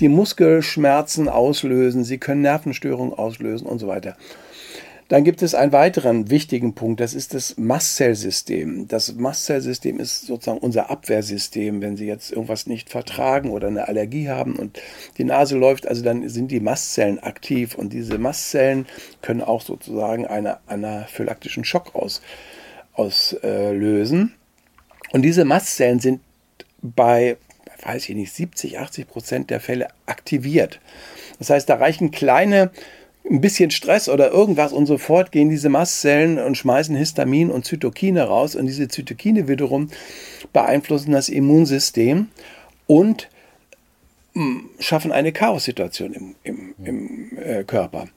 [0.00, 4.16] die Muskelschmerzen auslösen, Sie können Nervenstörungen auslösen und so weiter.
[5.08, 8.88] Dann gibt es einen weiteren wichtigen Punkt, das ist das Mastzellsystem.
[8.88, 11.80] Das Mastzellsystem ist sozusagen unser Abwehrsystem.
[11.80, 14.80] Wenn Sie jetzt irgendwas nicht vertragen oder eine Allergie haben und
[15.16, 18.86] die Nase läuft, also dann sind die Mastzellen aktiv und diese Mastzellen
[19.22, 22.20] können auch sozusagen einen anaphylaktischen Schock aus,
[22.94, 24.34] auslösen.
[25.12, 26.20] Und diese Mastzellen sind
[26.82, 27.36] bei,
[27.84, 30.80] weiß ich nicht, 70, 80 Prozent der Fälle aktiviert.
[31.38, 32.72] Das heißt, da reichen kleine
[33.28, 38.22] ein bisschen Stress oder irgendwas und sofort gehen diese Mastzellen und schmeißen Histamin und Zytokine
[38.22, 39.90] raus und diese Zytokine wiederum
[40.52, 42.28] beeinflussen das Immunsystem
[42.86, 43.28] und
[44.34, 48.08] hm, schaffen eine Chaos-Situation im, im, im äh, Körper.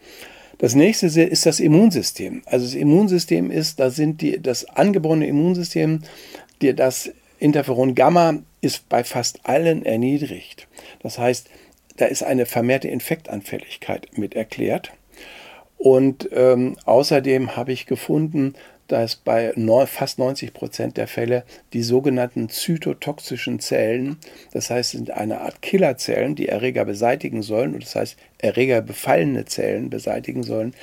[0.60, 2.41] Das nächste ist das Immunsystem.
[2.45, 6.01] Also das Immunsystem ist, da sind die, das angeborene Immunsystem,
[6.62, 10.68] die, das Interferon Gamma ist bei fast allen erniedrigt.
[11.01, 11.49] Das heißt,
[11.95, 14.91] da ist eine vermehrte Infektanfälligkeit mit erklärt.
[15.80, 18.53] Und ähm, außerdem habe ich gefunden,
[18.89, 19.53] dass bei
[19.86, 24.17] fast 90 Prozent der Fälle die sogenannten zytotoxischen Zellen,
[24.51, 29.45] das heißt, sind eine Art Killerzellen, die Erreger beseitigen sollen, und das heißt, Erreger befallene
[29.45, 30.73] Zellen beseitigen sollen,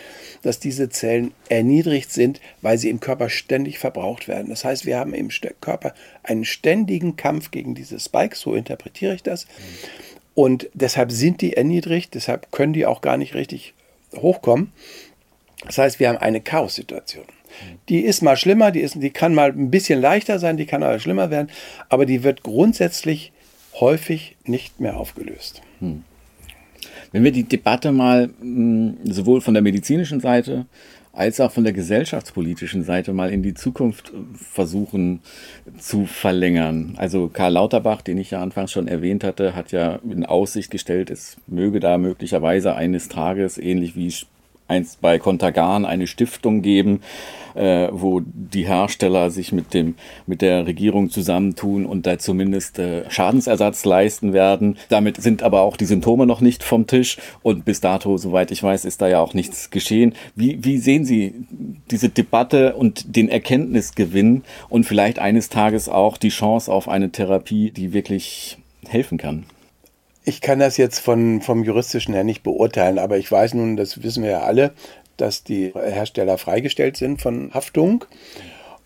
[0.43, 4.49] dass diese Zellen erniedrigt sind, weil sie im Körper ständig verbraucht werden.
[4.49, 5.29] Das heißt, wir haben im
[5.61, 5.93] Körper
[6.23, 9.47] einen ständigen Kampf gegen diese Spikes, so interpretiere ich das.
[10.35, 13.75] Und deshalb sind die erniedrigt, deshalb können die auch gar nicht richtig
[14.15, 14.73] hochkommen.
[15.65, 17.25] Das heißt, wir haben eine Chaos-Situation.
[17.89, 20.83] Die ist mal schlimmer, die, ist, die kann mal ein bisschen leichter sein, die kann
[20.83, 21.51] aber schlimmer werden,
[21.89, 23.33] aber die wird grundsätzlich
[23.81, 25.63] häufig nicht mehr aufgelöst.
[25.81, 26.05] Hm.
[27.13, 30.67] Wenn wir die Debatte mal hm, sowohl von der medizinischen Seite
[31.17, 35.21] als auch von der gesellschaftspolitischen Seite mal in die Zukunft versuchen
[35.79, 36.95] zu verlängern.
[36.99, 41.11] Also Karl Lauterbach, den ich ja anfangs schon erwähnt hatte, hat ja in Aussicht gestellt,
[41.11, 44.13] es möge da möglicherweise eines Tages, ähnlich wie
[44.69, 47.01] einst bei Contagan eine Stiftung geben,
[47.55, 49.95] äh, wo die Hersteller sich mit dem
[50.27, 54.77] mit der Regierung zusammentun und da zumindest äh, Schadensersatz leisten werden.
[54.89, 58.63] Damit sind aber auch die Symptome noch nicht vom Tisch und bis dato, soweit ich
[58.63, 60.15] weiß, ist da ja auch nichts geschehen.
[60.35, 61.35] Wie, wie sehen Sie
[61.91, 67.71] diese Debatte und den Erkenntnisgewinn und vielleicht eines Tages auch die Chance auf eine Therapie,
[67.71, 69.47] die wirklich helfen kann?
[70.29, 74.03] Ich kann das jetzt von, vom juristischen her nicht beurteilen, aber ich weiß nun, das
[74.03, 74.73] wissen wir ja alle,
[75.17, 78.05] dass die Hersteller freigestellt sind von Haftung.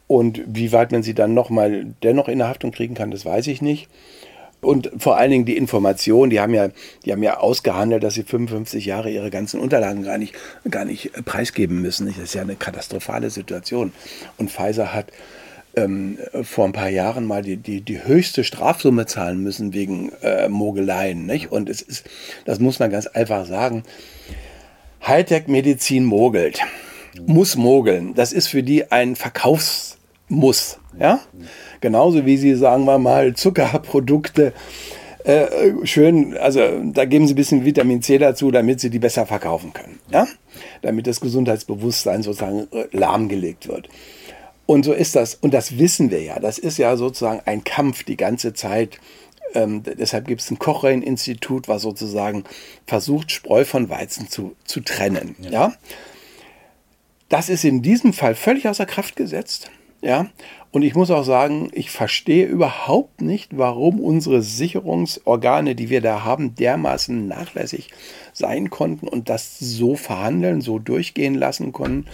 [0.07, 3.47] Und wie weit man sie dann nochmal dennoch in der Haftung kriegen kann, das weiß
[3.47, 3.89] ich nicht.
[4.61, 6.69] Und vor allen Dingen die Information, die haben ja,
[7.05, 10.35] die haben ja ausgehandelt, dass sie 55 Jahre ihre ganzen Unterlagen gar nicht,
[10.71, 12.07] gar nicht preisgeben müssen.
[12.07, 13.95] Das ist ja eine katastrophale Situation.
[14.37, 15.07] Und Pfizer hat
[15.77, 20.49] ähm, vor ein paar Jahren mal die, die, die höchste Strafsumme zahlen müssen wegen äh,
[20.49, 21.27] Mogeleien.
[21.27, 21.53] Nicht?
[21.53, 22.05] Und es ist,
[22.45, 23.85] das muss man ganz einfach sagen,
[25.07, 26.61] Hightech-Medizin mogelt,
[27.27, 28.15] muss mogeln.
[28.15, 30.79] Das ist für die ein Verkaufsmuss.
[30.99, 31.21] Ja?
[31.81, 34.53] Genauso wie sie, sagen wir mal, Zuckerprodukte
[35.25, 35.47] äh,
[35.85, 36.61] schön, also
[36.93, 39.99] da geben sie ein bisschen Vitamin C dazu, damit sie die besser verkaufen können.
[40.11, 40.27] Ja?
[40.83, 43.89] Damit das Gesundheitsbewusstsein sozusagen äh, lahmgelegt wird.
[44.71, 45.35] Und so ist das.
[45.35, 46.39] Und das wissen wir ja.
[46.39, 49.01] Das ist ja sozusagen ein Kampf die ganze Zeit.
[49.53, 52.45] Ähm, deshalb gibt es ein Cochrane-Institut, was sozusagen
[52.87, 55.35] versucht, Spreu von Weizen zu, zu trennen.
[55.41, 55.51] Ja.
[55.51, 55.73] ja.
[57.29, 59.73] Das ist in diesem Fall völlig außer Kraft gesetzt.
[60.03, 60.29] Ja,
[60.71, 66.23] und ich muss auch sagen, ich verstehe überhaupt nicht, warum unsere Sicherungsorgane, die wir da
[66.23, 67.91] haben, dermaßen nachlässig
[68.33, 72.07] sein konnten und das so verhandeln, so durchgehen lassen konnten.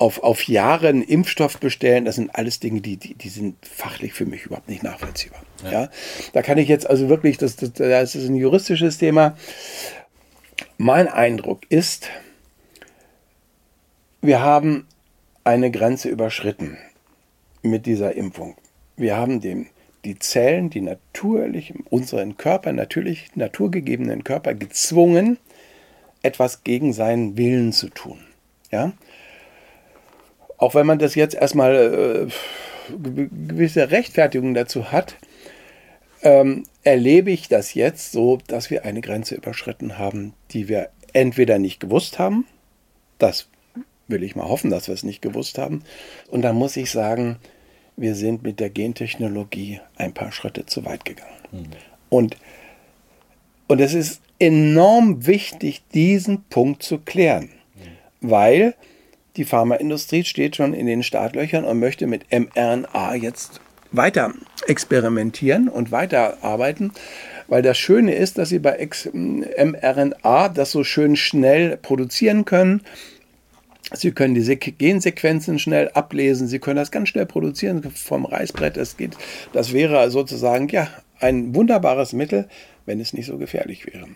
[0.00, 4.14] Auf, auf Jahre einen Impfstoff bestellen, das sind alles Dinge, die, die, die sind fachlich
[4.14, 5.42] für mich überhaupt nicht nachvollziehbar.
[5.62, 5.70] Ja.
[5.70, 5.90] ja.
[6.32, 9.36] Da kann ich jetzt also wirklich, das, das, das ist ein juristisches Thema.
[10.78, 12.08] Mein Eindruck ist,
[14.22, 14.86] wir haben
[15.44, 16.78] eine Grenze überschritten
[17.62, 18.56] mit dieser Impfung.
[18.96, 19.66] Wir haben dem,
[20.04, 25.38] die Zellen, die natürlich unseren Körper, natürlich naturgegebenen Körper gezwungen,
[26.22, 28.20] etwas gegen seinen Willen zu tun.
[28.70, 28.92] Ja?
[30.60, 32.94] Auch wenn man das jetzt erstmal äh,
[33.48, 35.16] gewisse Rechtfertigung dazu hat,
[36.22, 41.58] ähm, erlebe ich das jetzt so, dass wir eine Grenze überschritten haben, die wir entweder
[41.58, 42.46] nicht gewusst haben,
[43.18, 43.48] das
[44.06, 45.82] will ich mal hoffen, dass wir es nicht gewusst haben,
[46.28, 47.38] und dann muss ich sagen,
[47.96, 51.30] wir sind mit der Gentechnologie ein paar Schritte zu weit gegangen.
[51.52, 51.66] Mhm.
[52.10, 52.36] Und,
[53.66, 58.28] und es ist enorm wichtig, diesen Punkt zu klären, mhm.
[58.28, 58.74] weil
[59.36, 63.60] die Pharmaindustrie steht schon in den Startlöchern und möchte mit mRNA jetzt
[63.92, 64.32] weiter
[64.66, 66.92] experimentieren und weiter arbeiten,
[67.48, 72.82] weil das Schöne ist, dass sie bei mRNA das so schön schnell produzieren können
[73.92, 78.76] Sie können diese Gensequenzen schnell ablesen, Sie können das ganz schnell produzieren vom Reißbrett.
[78.76, 79.16] Das geht,
[79.52, 82.48] das wäre sozusagen ja ein wunderbares Mittel,
[82.86, 84.06] wenn es nicht so gefährlich wäre.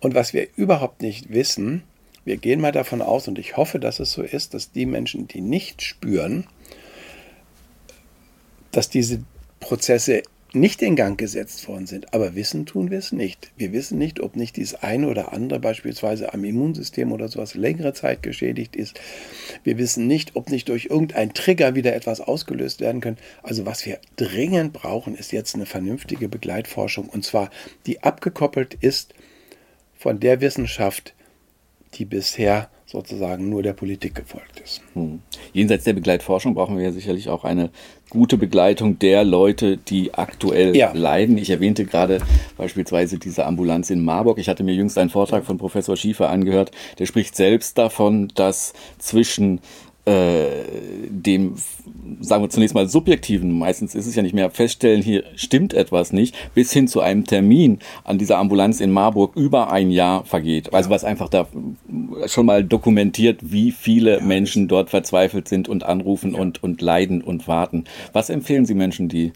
[0.00, 1.84] Und was wir überhaupt nicht wissen,
[2.24, 5.28] wir gehen mal davon aus, und ich hoffe, dass es so ist, dass die Menschen,
[5.28, 6.46] die nicht spüren,
[8.72, 9.22] dass diese
[9.60, 10.22] Prozesse
[10.54, 12.14] nicht in Gang gesetzt worden sind.
[12.14, 13.50] Aber wissen tun wir es nicht.
[13.56, 17.92] Wir wissen nicht, ob nicht dieses eine oder andere beispielsweise am Immunsystem oder sowas längere
[17.92, 19.00] Zeit geschädigt ist.
[19.64, 23.18] Wir wissen nicht, ob nicht durch irgendeinen Trigger wieder etwas ausgelöst werden können.
[23.42, 27.50] Also was wir dringend brauchen, ist jetzt eine vernünftige Begleitforschung und zwar
[27.86, 29.14] die abgekoppelt ist
[29.96, 31.14] von der Wissenschaft,
[31.98, 34.82] die bisher sozusagen nur der Politik gefolgt ist.
[34.92, 35.20] Hm.
[35.52, 37.70] Jenseits der Begleitforschung brauchen wir ja sicherlich auch eine
[38.10, 40.92] gute Begleitung der Leute, die aktuell ja.
[40.92, 41.38] leiden.
[41.38, 42.20] Ich erwähnte gerade
[42.56, 44.38] beispielsweise diese Ambulanz in Marburg.
[44.38, 46.70] Ich hatte mir jüngst einen Vortrag von Professor Schiefer angehört.
[46.98, 49.60] Der spricht selbst davon, dass zwischen
[50.06, 50.64] äh,
[51.08, 51.54] dem,
[52.20, 56.12] sagen wir zunächst mal subjektiven, meistens ist es ja nicht mehr feststellen, hier stimmt etwas
[56.12, 60.74] nicht, bis hin zu einem Termin an dieser Ambulanz in Marburg über ein Jahr vergeht.
[60.74, 61.46] Also was einfach da
[62.26, 67.48] schon mal dokumentiert, wie viele Menschen dort verzweifelt sind und anrufen und, und leiden und
[67.48, 67.84] warten.
[68.12, 69.32] Was empfehlen Sie Menschen, die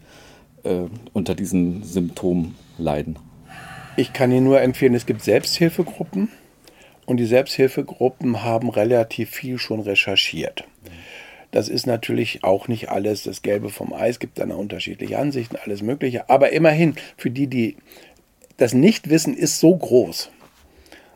[0.63, 0.81] äh,
[1.13, 3.17] unter diesen Symptomen leiden?
[3.97, 6.29] Ich kann Ihnen nur empfehlen, es gibt Selbsthilfegruppen
[7.09, 10.65] und die Selbsthilfegruppen haben relativ viel schon recherchiert.
[11.49, 15.81] Das ist natürlich auch nicht alles das Gelbe vom Eis, gibt dann unterschiedliche Ansichten, alles
[15.81, 16.29] Mögliche.
[16.29, 17.77] Aber immerhin, für die, die
[18.57, 20.29] das Nichtwissen ist so groß,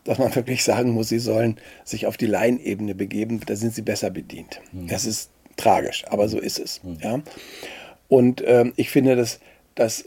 [0.04, 3.84] dass man wirklich sagen muss, sie sollen sich auf die Laienebene begeben, da sind sie
[3.84, 4.62] besser bedient.
[4.72, 4.88] Mhm.
[4.88, 6.84] Das ist tragisch, aber so ist es.
[6.84, 6.98] Mhm.
[7.04, 7.22] Ja?
[8.08, 9.39] Und ähm, ich finde, dass
[9.76, 10.06] das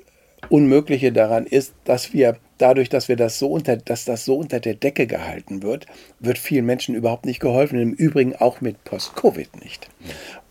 [0.49, 4.61] Unmögliche daran ist, dass wir dadurch, dass wir das so unter, dass das so unter
[4.61, 5.87] der Decke gehalten wird,
[6.21, 7.81] wird vielen Menschen überhaupt nicht geholfen.
[7.81, 9.89] Im Übrigen auch mit Post-Covid nicht.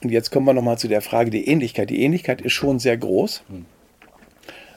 [0.04, 1.90] Und jetzt kommen wir nochmal zu der Frage der Ähnlichkeit.
[1.90, 3.44] Die Ähnlichkeit ist schon sehr groß.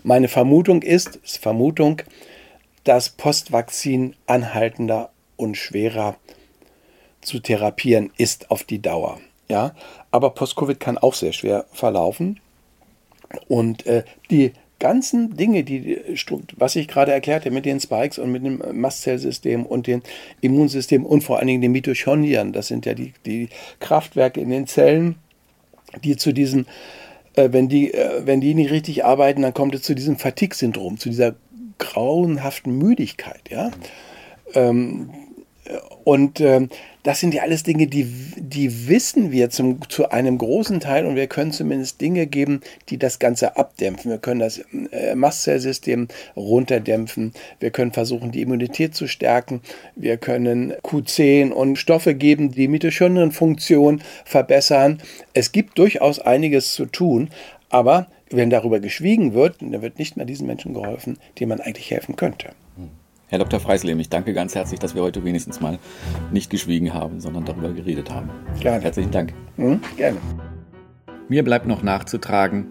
[0.03, 2.03] Meine Vermutung ist, ist Vermutung,
[2.85, 6.17] dass Postvakzin anhaltender und schwerer
[7.21, 9.21] zu therapieren ist auf die Dauer.
[9.49, 9.75] Ja,
[10.11, 12.41] aber Post-Covid kann auch sehr schwer verlaufen.
[13.49, 15.99] Und äh, die ganzen Dinge, die,
[16.57, 20.03] was ich gerade erklärte mit den Spikes und mit dem Mastzellsystem und dem
[20.41, 23.49] Immunsystem und vor allen Dingen den Mitochondrien, das sind ja die, die
[23.81, 25.17] Kraftwerke in den Zellen,
[26.05, 26.67] die zu diesem,
[27.35, 30.99] äh, wenn, die, äh, wenn die nicht richtig arbeiten, dann kommt es zu diesem Fatigue-Syndrom,
[30.99, 31.35] zu dieser
[31.79, 33.43] grauenhaften Müdigkeit.
[33.51, 33.71] Ja?
[34.55, 35.11] Ähm,
[36.05, 36.69] und ähm,
[37.03, 38.05] das sind ja alles Dinge, die,
[38.37, 42.99] die wissen wir zum, zu einem großen Teil und wir können zumindest Dinge geben, die
[42.99, 44.11] das Ganze abdämpfen.
[44.11, 44.61] Wir können das
[44.91, 47.33] äh, Mastzellsystem runterdämpfen.
[47.61, 49.61] Wir können versuchen, die Immunität zu stärken.
[49.97, 55.01] Wir können Q10 und Stoffe geben, die Mitochondrienfunktion verbessern.
[55.35, 57.31] Es gibt durchaus einiges zu tun,
[57.69, 61.91] aber wenn darüber geschwiegen wird, dann wird nicht mehr diesen Menschen geholfen, denen man eigentlich
[61.91, 62.51] helfen könnte.
[63.29, 63.61] Herr Dr.
[63.61, 65.79] Freislehm, ich danke ganz herzlich, dass wir heute wenigstens mal
[66.33, 68.31] nicht geschwiegen haben, sondern darüber geredet haben.
[68.61, 68.83] Gerne.
[68.83, 69.35] Herzlichen Dank.
[69.57, 70.19] Mhm, gerne.
[71.29, 72.69] Mir bleibt noch nachzutragen,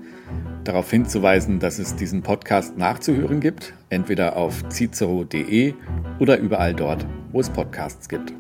[0.63, 5.75] darauf hinzuweisen, dass es diesen Podcast nachzuhören gibt, entweder auf cicero.de
[6.19, 8.33] oder überall dort, wo es Podcasts gibt.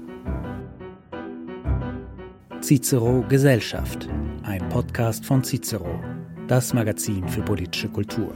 [2.61, 4.09] Cicero Gesellschaft
[4.47, 5.99] ein Podcast von Cicero,
[6.47, 8.33] das Magazin für politische Kultur.